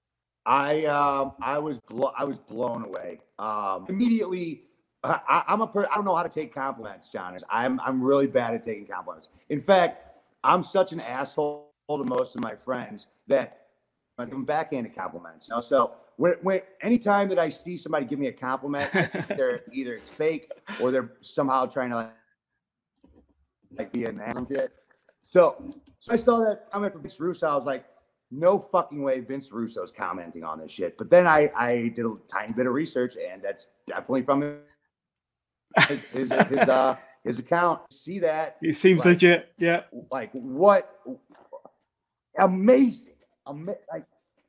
[0.47, 3.21] I um, I was blo- I was blown away.
[3.39, 4.63] Um, immediately,
[5.05, 7.39] I, am a per- I don't know how to take compliments, John.
[7.51, 9.29] I'm I'm really bad at taking compliments.
[9.49, 13.67] In fact, I'm such an asshole to most of my friends that
[14.19, 15.49] I give them backhanded compliments.
[15.49, 18.91] You know, so when, when anytime that I see somebody give me a compliment,
[19.29, 22.11] they're either it's fake or they're somehow trying to like
[23.77, 24.73] like be an advocate.
[25.25, 27.47] So, so I saw that comment from Vince Russo.
[27.47, 27.85] I was like,
[28.31, 30.97] no fucking way Vince Russo's commenting on this shit.
[30.97, 34.61] But then I, I did a tiny bit of research, and that's definitely from
[35.89, 37.81] his his, his, uh, his account.
[37.93, 38.57] See that?
[38.63, 39.53] It seems like, legit.
[39.59, 39.83] Yeah.
[40.11, 41.01] Like what?
[42.39, 43.15] Amazing.
[43.47, 44.05] Ama- like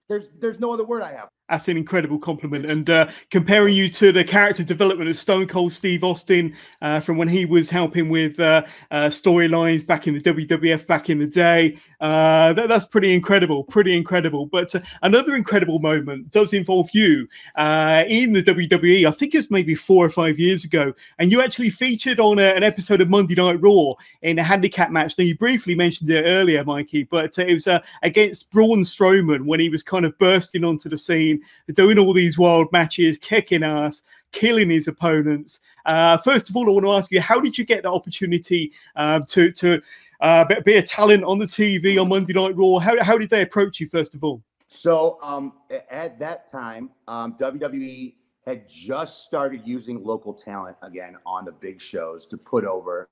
[0.07, 2.65] there's there's no other word I have that's an incredible compliment.
[2.65, 7.17] And uh, comparing you to the character development of Stone Cold Steve Austin uh, from
[7.17, 11.27] when he was helping with uh, uh storylines back in the WWF back in the
[11.27, 13.65] day, uh, that, that's pretty incredible.
[13.65, 14.45] Pretty incredible.
[14.45, 19.05] But uh, another incredible moment does involve you in the WWE.
[19.05, 20.93] I think it was maybe four or five years ago.
[21.19, 24.89] And you actually featured on a, an episode of Monday Night Raw in a handicap
[24.89, 25.17] match.
[25.17, 27.67] Now, you briefly mentioned it earlier, Mikey, but it was
[28.03, 31.40] against Braun Strowman when he was kind of bursting onto the scene
[31.73, 35.59] doing all these wild matches, kicking ass, killing his opponents.
[35.85, 38.71] Uh, first of all, I want to ask you, how did you get the opportunity
[38.95, 39.81] uh, to to
[40.21, 42.79] uh, be a talent on the TV on Monday Night Raw?
[42.79, 44.41] How, how did they approach you, first of all?
[44.67, 45.53] So um,
[45.89, 48.13] at that time, um, WWE
[48.45, 53.09] had just started using local talent again on the big shows to put over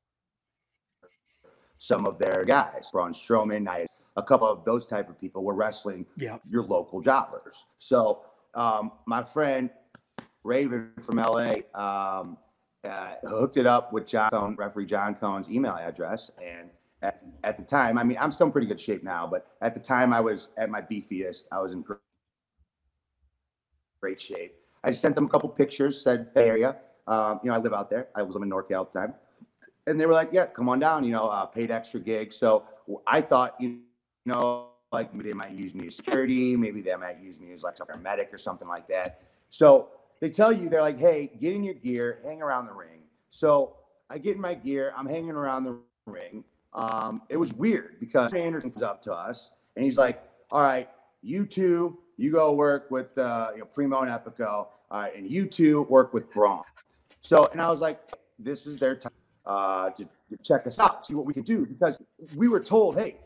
[1.78, 2.90] some of their guys.
[2.92, 3.64] Braun Strowman,
[4.16, 6.38] a couple of those type of people were wrestling yeah.
[6.50, 7.66] your local jobbers.
[7.78, 8.22] So
[8.54, 9.70] um, my friend
[10.44, 12.38] Raven from LA um,
[12.84, 16.32] uh, hooked it up with John Cone, referee John Cone's email address.
[16.44, 16.70] And
[17.02, 19.74] at, at the time, I mean, I'm still in pretty good shape now, but at
[19.74, 21.84] the time I was at my beefiest, I was in
[24.02, 24.56] great shape.
[24.84, 26.78] I sent them a couple pictures, said Bay Area.
[27.08, 28.08] Um, you know, I live out there.
[28.16, 29.14] I was living in NorCal at the time.
[29.88, 32.36] And they were like, yeah, come on down, you know, uh, paid extra gigs.
[32.36, 32.64] So
[33.08, 33.80] I thought, you
[34.30, 37.76] know, like they might use me as security, maybe they might use me as like
[37.94, 39.22] a medic or something like that.
[39.50, 39.90] So
[40.20, 43.02] they tell you, they're like, hey, get in your gear, hang around the ring.
[43.30, 43.76] So
[44.10, 46.44] I get in my gear, I'm hanging around the ring.
[46.74, 50.90] Um, it was weird because Anderson comes up to us and he's like, all right,
[51.22, 55.46] you two, you go work with uh, you know, Primo and Epico, uh, and you
[55.46, 56.64] two work with Braun.
[57.22, 58.00] So, and I was like,
[58.40, 59.12] this is their time
[59.46, 62.00] uh, to, to check us out, see what we can do, because
[62.36, 63.18] we were told, hey,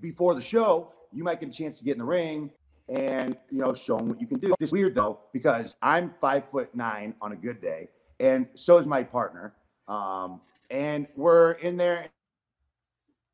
[0.00, 2.50] before the show, you might get a chance to get in the ring
[2.88, 4.54] and you know show them what you can do.
[4.60, 8.86] It's weird though because I'm five foot nine on a good day, and so is
[8.86, 9.54] my partner.
[9.88, 12.06] Um, and we're in there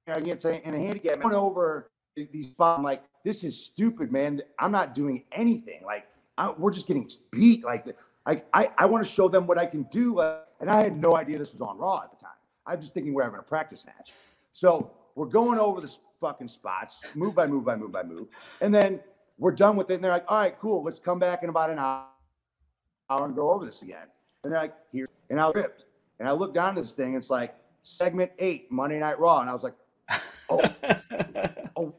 [0.07, 1.21] against in a handicap.
[1.21, 4.43] Going over these I'm like, this is stupid, man.
[4.59, 5.83] I'm not doing anything.
[5.85, 6.07] Like,
[6.39, 7.65] I, we're just getting beat.
[7.65, 7.87] Like,
[8.27, 10.21] like I, I want to show them what I can do.
[10.21, 12.33] Uh, and I had no idea this was on Raw at the time.
[12.67, 14.13] I'm just thinking we're having a practice match.
[14.53, 18.29] So we're going over the fucking spots, move by move by move by move.
[18.61, 19.01] And then
[19.39, 19.95] we're done with it.
[19.95, 20.85] And they're like, all right, cool.
[20.85, 22.07] Let's come back in about an hour
[23.11, 24.07] and go over this again.
[24.45, 25.09] And they're like, here.
[25.31, 25.87] And I ripped.
[26.21, 27.15] And I looked down at this thing.
[27.15, 29.41] It's like segment eight, Monday Night Raw.
[29.41, 29.75] And I was like,
[30.51, 30.63] oh,
[31.77, 31.95] oh,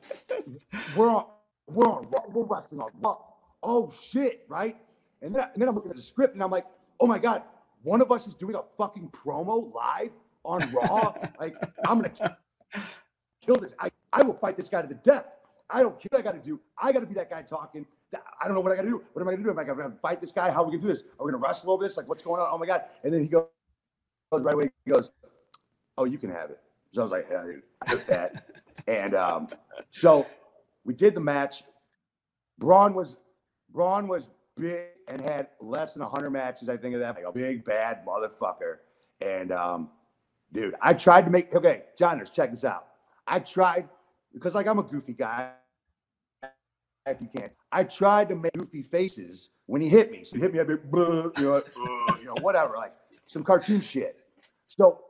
[0.95, 1.25] we're on,
[1.67, 3.17] we're on, we're wrestling on Raw.
[3.63, 4.77] Oh shit, right?
[5.21, 6.65] And then, and then I'm looking at the script and I'm like,
[6.99, 7.41] oh my God,
[7.81, 10.11] one of us is doing a fucking promo live
[10.45, 11.13] on Raw.
[11.39, 12.37] like, I'm gonna
[13.47, 13.73] kill this.
[13.79, 15.25] I, I will fight this guy to the death.
[15.69, 16.59] I don't care what I got to do.
[16.77, 17.85] I got to be that guy talking.
[18.41, 19.03] I don't know what I got to do.
[19.13, 19.49] What am I going to do?
[19.51, 20.49] Am I going to fight this guy?
[20.49, 21.03] How are we going to do this?
[21.19, 21.97] Are we going to wrestle over this?
[21.97, 22.47] Like, what's going on?
[22.51, 22.83] Oh my God.
[23.03, 23.47] And then he goes,
[24.31, 25.09] right away, he goes,
[25.97, 26.59] Oh, you can have it.
[26.93, 27.43] So I was like, Yeah,
[27.81, 28.47] I took that.
[28.87, 29.49] and um,
[29.91, 30.25] so
[30.85, 31.63] we did the match.
[32.59, 33.17] Braun was,
[33.71, 37.15] Braun was big and had less than 100 matches, I think of that.
[37.15, 38.77] Like a big, bad motherfucker.
[39.21, 39.89] And um,
[40.53, 42.86] dude, I tried to make, okay, Johners, check this out.
[43.27, 43.89] I tried,
[44.33, 45.51] because like I'm a goofy guy,
[47.05, 47.49] if you can.
[47.71, 50.23] I tried to make goofy faces when he hit me.
[50.23, 51.61] So he hit me, I'd be, you know, uh,
[52.19, 52.93] you know, whatever, like
[53.27, 54.23] some cartoon shit.
[54.67, 55.01] So,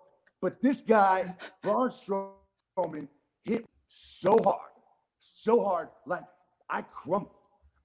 [0.41, 3.07] but this guy, Braun Strowman,
[3.43, 4.71] hit so hard,
[5.19, 6.23] so hard, like
[6.69, 7.31] I crumbled.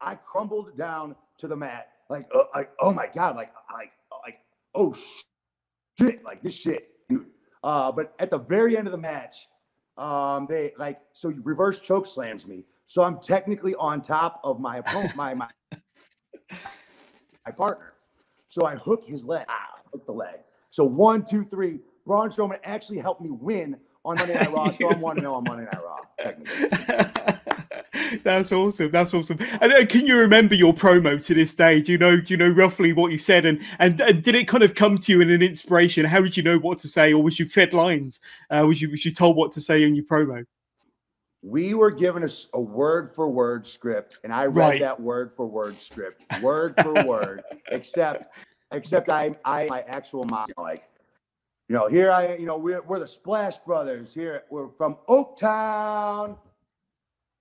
[0.00, 3.92] I crumbled down to the mat, like, uh, like oh my god, like, like,
[4.24, 4.40] like,
[4.74, 4.94] oh
[5.98, 7.26] shit, like this shit, dude.
[7.62, 9.46] Uh, but at the very end of the match,
[9.96, 12.64] um, they like so reverse choke slams me.
[12.86, 15.48] So I'm technically on top of my opponent, my my
[17.46, 17.94] my partner.
[18.48, 20.40] So I hook his leg, ah, hook the leg.
[20.70, 21.80] So one, two, three.
[22.06, 24.70] Braun Strowman actually helped me win on Monday Night Raw.
[24.72, 26.68] So I'm one to know on Monday Night Raw, technically.
[28.22, 28.90] That's awesome.
[28.90, 29.38] That's awesome.
[29.60, 31.80] And uh, can you remember your promo to this day?
[31.80, 32.20] Do you know?
[32.20, 33.46] Do you know roughly what you said?
[33.46, 36.04] And, and and did it kind of come to you in an inspiration?
[36.04, 38.20] How did you know what to say, or was you fed lines?
[38.50, 40.44] Uh, was you was you told what to say in your promo?
[41.42, 44.80] We were given a, a word for word script, and I read right.
[44.80, 48.36] that word for word script, word for word, except
[48.72, 50.84] except I I my actual mom like
[51.72, 54.42] you know, here I, you know, we're, we're the Splash Brothers here.
[54.50, 56.36] We're from Oaktown,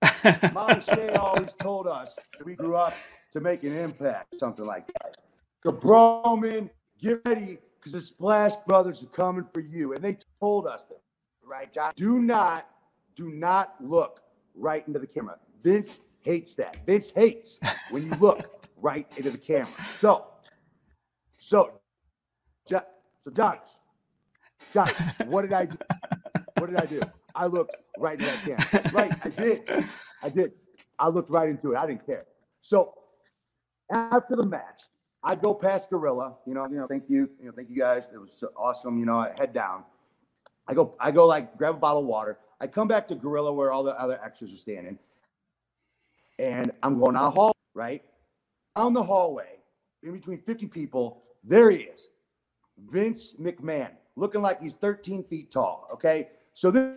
[0.52, 2.94] Mama Shay always told us that we grew up
[3.32, 5.16] to make an impact, something like that.
[5.64, 9.94] So, Broman, get ready because the Splash Brothers are coming for you.
[9.94, 11.00] And they told us that,
[11.44, 11.92] right, John?
[11.96, 12.68] Do not,
[13.14, 14.20] do not look
[14.54, 15.36] right into the camera.
[15.62, 16.84] Vince hates that.
[16.86, 17.58] Vince hates
[17.90, 19.68] when you look right into the camera.
[19.98, 20.26] So,
[21.38, 21.72] so,
[22.66, 22.82] so,
[23.32, 23.58] John,
[24.72, 24.88] John,
[25.26, 25.76] what did I do?
[26.58, 27.00] What did I do?
[27.34, 28.90] I looked right into that camera.
[28.92, 29.86] Right, I did.
[30.22, 30.52] I did.
[30.98, 31.78] I looked right into it.
[31.78, 32.26] I didn't care.
[32.60, 32.94] So
[33.90, 34.82] after the match,
[35.24, 36.36] I go past Gorilla.
[36.46, 38.04] You know, you know, thank you, you know, thank you guys.
[38.12, 38.98] It was awesome.
[38.98, 39.84] You know, I head down.
[40.68, 42.38] I go, I go like grab a bottle of water.
[42.60, 44.98] I come back to Gorilla where all the other extras are standing,
[46.38, 47.52] and I'm going the hall.
[47.74, 48.02] Right
[48.76, 49.58] down the hallway,
[50.02, 52.10] in between 50 people, there he is,
[52.90, 55.88] Vince McMahon, looking like he's 13 feet tall.
[55.92, 56.96] Okay, so this,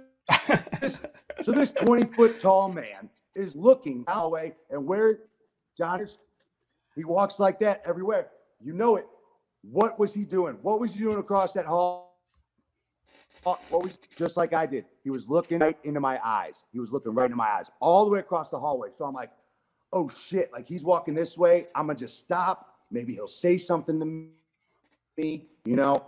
[1.44, 5.20] so this 20 foot tall man is looking our way, and where
[5.78, 6.18] John is,
[6.96, 8.30] he walks like that everywhere.
[8.64, 9.06] You know it.
[9.62, 10.58] What was he doing?
[10.62, 12.16] What was he doing across that hall?
[13.44, 14.86] What was just like I did?
[15.04, 16.66] He was looking right into my eyes.
[16.72, 18.90] He was looking right into my eyes, all the way across the hallway.
[18.92, 19.30] So I'm like,
[19.94, 20.52] oh shit!
[20.52, 21.68] Like he's walking this way.
[21.76, 22.76] I'm gonna just stop.
[22.90, 24.06] Maybe he'll say something to
[25.18, 26.08] me, you know.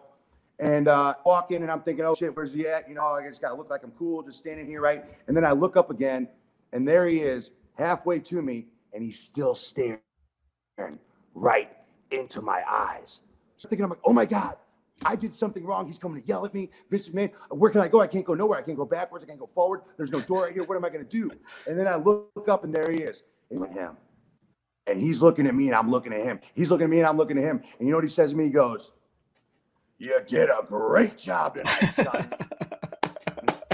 [0.60, 2.90] And uh, walk in and I'm thinking, oh shit, where's he at?
[2.90, 5.06] You know, I just got to look like I'm cool, just standing here, right?
[5.28, 6.28] And then I look up again,
[6.74, 10.00] and there he is, halfway to me, and he's still staring
[11.36, 11.70] right
[12.12, 13.22] into my eyes.
[13.58, 14.56] So thinking, I'm like, oh my God,
[15.06, 15.86] I did something wrong.
[15.86, 16.70] He's coming to yell at me.
[16.90, 18.02] Vince McMahon, where can I go?
[18.02, 18.58] I can't go nowhere.
[18.58, 19.24] I can't go backwards.
[19.24, 19.82] I can't go forward.
[19.96, 20.64] There's no door right here.
[20.64, 21.30] What am I going to do?
[21.68, 23.24] And then I look up and there he is.
[23.52, 23.98] And him.
[24.88, 26.40] And he's looking at me and I'm looking at him.
[26.56, 27.62] He's looking at me and I'm looking at him.
[27.78, 28.46] And you know what he says to me?
[28.46, 28.92] He goes,
[30.00, 32.34] You did a great job tonight, son.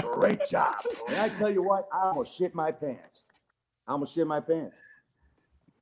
[0.02, 0.76] great job.
[1.08, 3.22] And I tell you what, I almost shit my pants.
[3.86, 4.74] I almost shit my pants.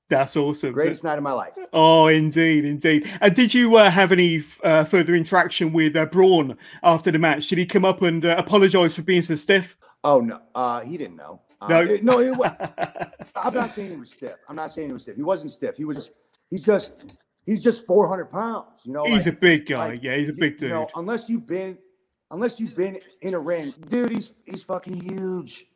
[0.08, 0.72] That's awesome.
[0.74, 1.52] Greatest night of my life.
[1.72, 3.08] Oh, indeed, indeed.
[3.20, 7.46] And did you uh, have any uh, further interaction with uh, Braun after the match?
[7.48, 9.76] Did he come up and uh, apologize for being so stiff?
[10.04, 11.40] Oh no, uh, he didn't know.
[11.60, 11.80] Uh, No?
[11.82, 12.18] it- no.
[12.18, 12.50] It was,
[13.36, 14.34] I'm not saying he was stiff.
[14.48, 15.16] I'm not saying he was stiff.
[15.16, 15.76] He wasn't stiff.
[15.76, 15.96] He was.
[15.96, 16.10] Just,
[16.50, 16.92] he's just.
[17.46, 18.82] He's just 400 pounds.
[18.84, 19.04] You know.
[19.04, 19.88] He's like- a big guy.
[19.88, 20.70] like, yeah, he's a you- big You dude.
[20.70, 21.76] know, unless you've been,
[22.30, 24.10] unless you've been in a ring, dude.
[24.10, 25.66] He's he's fucking huge.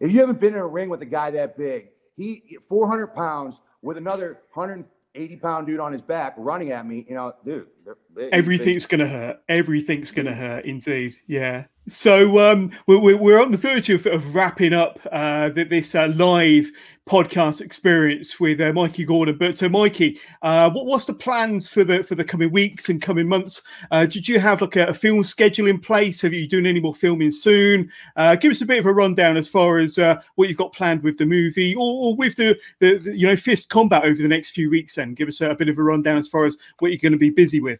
[0.00, 3.60] If you haven't been in a ring with a guy that big, he 400 pounds
[3.82, 7.06] with another 180 pound dude on his back running at me.
[7.08, 7.68] You know, dude.
[7.86, 8.34] They're big, he's big.
[8.34, 9.40] Everything's going to hurt.
[9.48, 11.14] Everything's going to hurt, indeed.
[11.26, 11.64] Yeah.
[11.88, 16.12] So um, we're, we're- we're on the verge of, of wrapping up uh, this uh,
[16.16, 16.68] live
[17.08, 19.38] podcast experience with uh, Mikey Gordon.
[19.38, 23.00] But uh, Mikey, uh, what, what's the plans for the for the coming weeks and
[23.00, 23.62] coming months?
[23.92, 26.20] Uh, did you have like a, a film schedule in place?
[26.22, 27.88] Have you doing any more filming soon?
[28.16, 30.72] Uh, give us a bit of a rundown as far as uh, what you've got
[30.72, 34.20] planned with the movie or, or with the, the, the you know fist combat over
[34.20, 34.96] the next few weeks.
[34.96, 37.18] Then give us a, bit of a rundown as far as what you're going to
[37.18, 37.75] be busy with.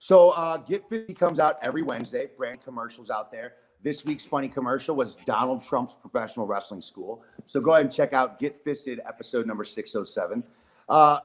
[0.00, 2.30] So uh, Get Fisted comes out every Wednesday.
[2.36, 3.52] Brand commercials out there.
[3.82, 7.22] This week's funny commercial was Donald Trump's professional wrestling school.
[7.46, 10.42] So go ahead and check out Get Fisted episode number 607.
[10.88, 11.18] Uh,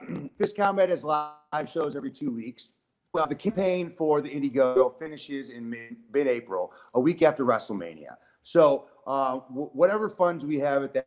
[0.38, 1.34] Fist Combat has live
[1.66, 2.68] shows every two weeks.
[3.12, 8.16] Well, the campaign for the Indiegogo finishes in mid, mid-April, a week after WrestleMania.
[8.44, 11.06] So uh, w- whatever funds we have at that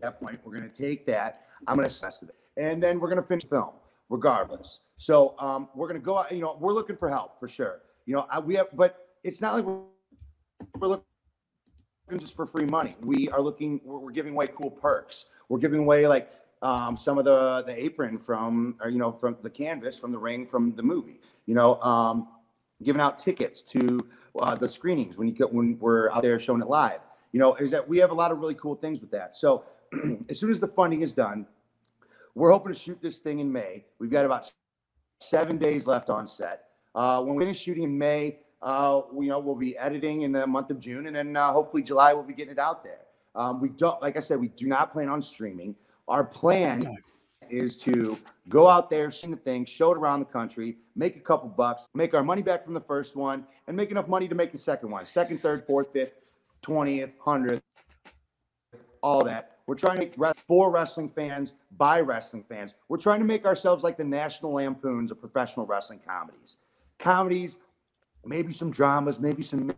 [0.00, 1.42] that point, we're going to take that.
[1.68, 3.70] I'm going to assess it, and then we're going to finish film
[4.08, 4.80] regardless.
[4.96, 6.32] So um, we're going to go out.
[6.32, 7.80] You know, we're looking for help for sure.
[8.06, 9.80] You know, I, we have, but it's not like we're,
[10.78, 11.04] we're looking
[12.18, 12.96] just for free money.
[13.02, 13.80] We are looking.
[13.84, 15.26] We're, we're giving away cool perks.
[15.48, 16.30] We're giving away like
[16.62, 20.18] um, some of the the apron from, or you know, from the canvas from the
[20.18, 21.20] ring from the movie.
[21.46, 22.28] You know, um,
[22.82, 24.06] giving out tickets to
[24.38, 27.00] uh, the screenings when you get when we're out there showing it live.
[27.32, 29.36] You know, is that we have a lot of really cool things with that.
[29.36, 29.64] So
[30.28, 31.46] as soon as the funding is done,
[32.34, 33.84] we're hoping to shoot this thing in May.
[33.98, 34.50] We've got about
[35.20, 36.64] seven days left on set.
[36.94, 40.32] Uh, when we finish shooting in May, uh, we, you know, we'll be editing in
[40.32, 43.00] the month of June, and then uh, hopefully July we'll be getting it out there.
[43.34, 45.74] Um, we don't, like I said, we do not plan on streaming.
[46.08, 46.96] Our plan
[47.50, 48.16] is to
[48.48, 51.86] go out there, sing the thing, show it around the country, make a couple bucks,
[51.94, 54.58] make our money back from the first one, and make enough money to make the
[54.58, 56.12] second one, second, third, fourth, fifth,
[56.62, 57.62] twentieth, hundredth,
[59.02, 59.53] all that.
[59.66, 62.74] We're trying to make for wrestling fans by wrestling fans.
[62.88, 66.58] We're trying to make ourselves like the National Lampoons of professional wrestling comedies.
[66.98, 67.56] Comedies,
[68.24, 69.70] maybe some dramas, maybe some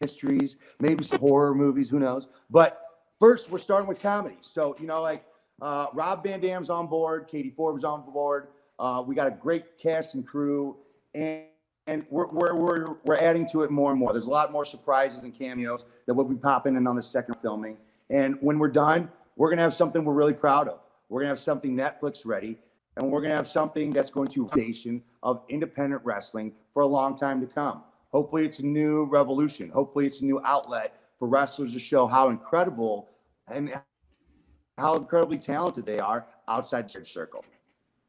[0.00, 2.26] mysteries, maybe some horror movies, who knows?
[2.50, 2.80] But
[3.20, 4.38] first, we're starting with comedy.
[4.40, 5.24] So, you know, like
[5.60, 8.48] uh, Rob Van Dam's on board, Katie Forbes on board.
[8.80, 10.76] Uh, we got a great cast and crew,
[11.14, 11.44] and,
[11.86, 14.12] and we're, we're, we're, we're adding to it more and more.
[14.12, 17.36] There's a lot more surprises and cameos that will be popping in on the second
[17.40, 17.76] filming.
[18.12, 20.80] And when we're done, we're going to have something we're really proud of.
[21.08, 22.58] We're going to have something Netflix ready,
[22.96, 26.86] and we're going to have something that's going to foundation of independent wrestling for a
[26.86, 27.82] long time to come.
[28.10, 29.70] Hopefully, it's a new revolution.
[29.70, 33.08] Hopefully, it's a new outlet for wrestlers to show how incredible
[33.50, 33.72] and
[34.76, 37.44] how incredibly talented they are outside the circle.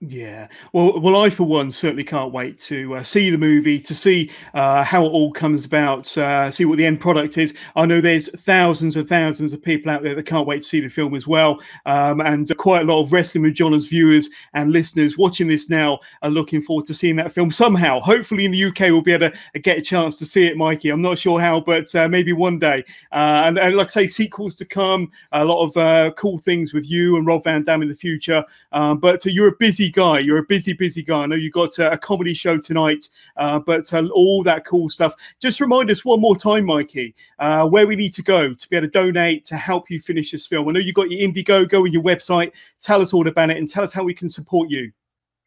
[0.06, 3.96] Yeah, well, well, I for one certainly can't wait to uh, see the movie, to
[3.96, 7.54] see uh, how it all comes about, uh, see what the end product is.
[7.78, 10.82] I know there's thousands and thousands of people out there that can't wait to see
[10.82, 14.74] the film as well, um, and quite a lot of Wrestling with John's viewers and
[14.74, 18.02] listeners watching this now are looking forward to seeing that film somehow.
[18.02, 20.90] Hopefully, in the UK, we'll be able to get a chance to see it, Mikey.
[20.90, 22.84] I'm not sure how, but uh, maybe one day.
[23.14, 26.74] Uh, and, and like I say, sequels to come, a lot of uh, cool things
[26.74, 28.44] with you and Rob Van Dam in the future.
[28.74, 30.20] Um, but uh, you're a busy guy.
[30.20, 31.24] You're a busy, busy guy.
[31.24, 34.90] I know you've got uh, a comedy show tonight, uh, but uh, all that cool
[34.90, 35.16] stuff.
[35.40, 38.88] Just remind us one more time, Mikey, where we need to go to be able
[38.88, 40.68] to donate to help you finish this film.
[40.68, 42.52] I know you've got your Indiegogo and your website.
[42.82, 44.92] Tell us all about it and tell us how we can support you.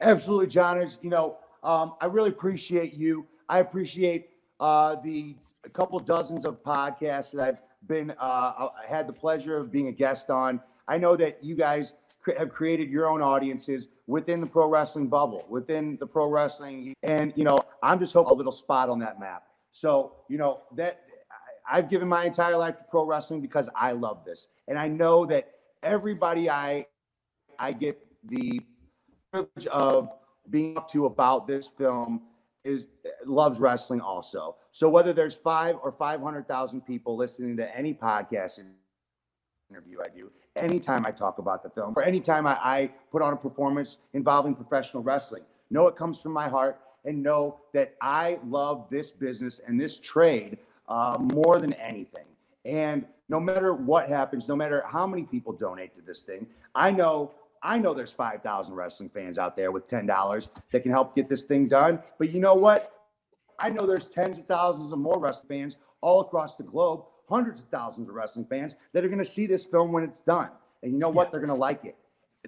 [0.01, 0.79] Absolutely, John.
[0.79, 3.27] Is you know, um, I really appreciate you.
[3.49, 4.31] I appreciate
[4.61, 5.37] uh, the
[5.73, 10.31] couple dozens of podcasts that I've been uh, had the pleasure of being a guest
[10.31, 10.61] on.
[10.89, 11.95] I know that you guys
[12.37, 17.33] have created your own audiences within the pro wrestling bubble, within the pro wrestling, and
[17.37, 19.45] you know, I'm just hoping a little spot on that map.
[19.73, 21.03] So you know that
[21.71, 25.27] I've given my entire life to pro wrestling because I love this, and I know
[25.27, 25.53] that
[25.83, 26.87] everybody I
[27.59, 28.61] I get the
[29.33, 30.11] privilege of
[30.51, 32.23] being up to about this film
[32.65, 32.89] is
[33.25, 34.57] loves wrestling also.
[34.73, 38.59] So whether there's five or five hundred thousand people listening to any podcast
[39.71, 43.33] interview I do, anytime I talk about the film, or anytime I, I put on
[43.33, 48.39] a performance involving professional wrestling, know it comes from my heart and know that I
[48.47, 50.59] love this business and this trade
[50.89, 52.25] uh, more than anything.
[52.65, 56.91] And no matter what happens, no matter how many people donate to this thing, I
[56.91, 61.29] know I know there's 5,000 wrestling fans out there with $10 that can help get
[61.29, 61.99] this thing done.
[62.19, 62.93] But you know what?
[63.59, 67.61] I know there's tens of thousands of more wrestling fans all across the globe, hundreds
[67.61, 70.49] of thousands of wrestling fans that are going to see this film when it's done.
[70.83, 71.31] And you know what?
[71.31, 71.97] They're going to like it.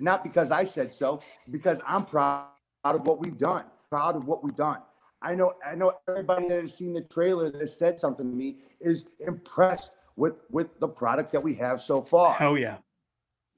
[0.00, 1.20] Not because I said so,
[1.50, 2.46] because I'm proud
[2.84, 4.78] of what we've done, proud of what we've done.
[5.20, 8.36] I know I know everybody that has seen the trailer that has said something to
[8.36, 12.36] me is impressed with with the product that we have so far.
[12.40, 12.76] Oh yeah.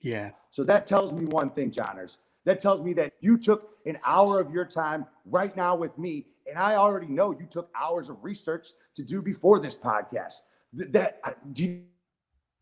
[0.00, 0.30] Yeah.
[0.50, 2.16] So that tells me one thing, Johners.
[2.44, 6.26] That tells me that you took an hour of your time right now with me,
[6.48, 10.40] and I already know you took hours of research to do before this podcast.
[10.72, 11.20] That
[11.52, 11.82] do you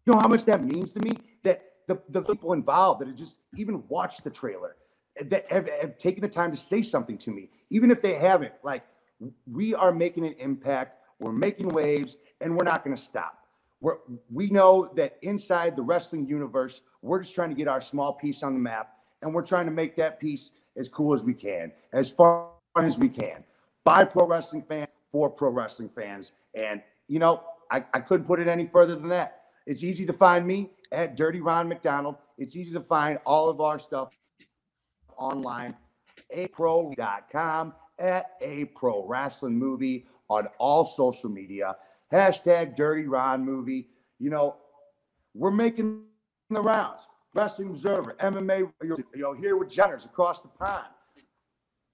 [0.07, 1.19] know how much that means to me?
[1.43, 4.77] That the, the people involved that have just even watched the trailer,
[5.19, 8.15] eh, that have, have taken the time to say something to me, even if they
[8.15, 8.85] haven't, like
[9.51, 13.39] we are making an impact, we're making waves, and we're not going to stop.
[13.81, 13.99] We're,
[14.33, 18.43] we know that inside the wrestling universe, we're just trying to get our small piece
[18.43, 21.73] on the map, and we're trying to make that piece as cool as we can,
[21.93, 22.47] as fun
[22.77, 23.45] as we can.
[23.85, 26.33] By pro wrestling fans, for pro wrestling fans.
[26.55, 29.43] And, you know, I, I couldn't put it any further than that.
[29.67, 32.17] It's easy to find me at Dirty Ron McDonald.
[32.39, 34.11] It's easy to find all of our stuff
[35.19, 35.77] online,
[36.35, 41.77] apro.com, at a pro wrestling movie on all social media.
[42.13, 43.89] Hashtag Dirty Ron movie.
[44.19, 44.57] You know,
[45.35, 46.05] we're making
[46.49, 47.03] the rounds.
[47.35, 50.87] Wrestling Observer, MMA, you know, here with Johners across the pond.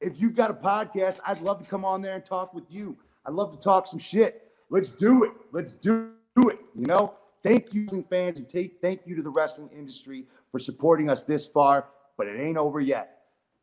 [0.00, 2.96] If you've got a podcast, I'd love to come on there and talk with you.
[3.26, 4.43] I'd love to talk some shit.
[4.74, 5.30] Let's do it.
[5.52, 6.58] Let's do it.
[6.74, 7.14] You know,
[7.44, 11.46] thank you, fans, and take thank you to the wrestling industry for supporting us this
[11.46, 11.86] far.
[12.18, 13.18] But it ain't over yet.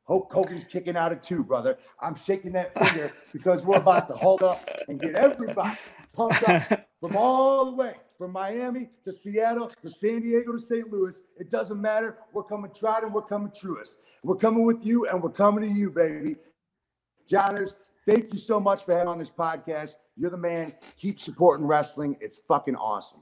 [0.07, 1.77] Hulk Hogan's kicking out of two, brother.
[1.99, 5.77] I'm shaking that finger because we're about to hold up and get everybody
[6.13, 10.89] pumped up from all the way from Miami to Seattle to San Diego to St.
[10.89, 11.23] Louis.
[11.37, 12.19] It doesn't matter.
[12.31, 13.97] We're coming tried and we're coming truest.
[14.23, 16.37] We're coming with you and we're coming to you, baby.
[17.27, 17.75] Johners,
[18.07, 19.95] thank you so much for having on this podcast.
[20.17, 20.73] You're the man.
[20.97, 22.17] Keep supporting wrestling.
[22.21, 23.19] It's fucking awesome.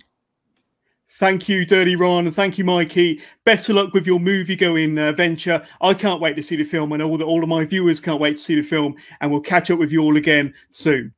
[1.14, 3.22] Thank you, Dirty Ron, and thank you, Mikey.
[3.44, 5.66] Best of luck with your movie going uh, venture.
[5.82, 8.22] I can't wait to see the film, and all the, all of my viewers can't
[8.22, 8.96] wait to see the film.
[9.20, 11.12] And we'll catch up with you all again soon.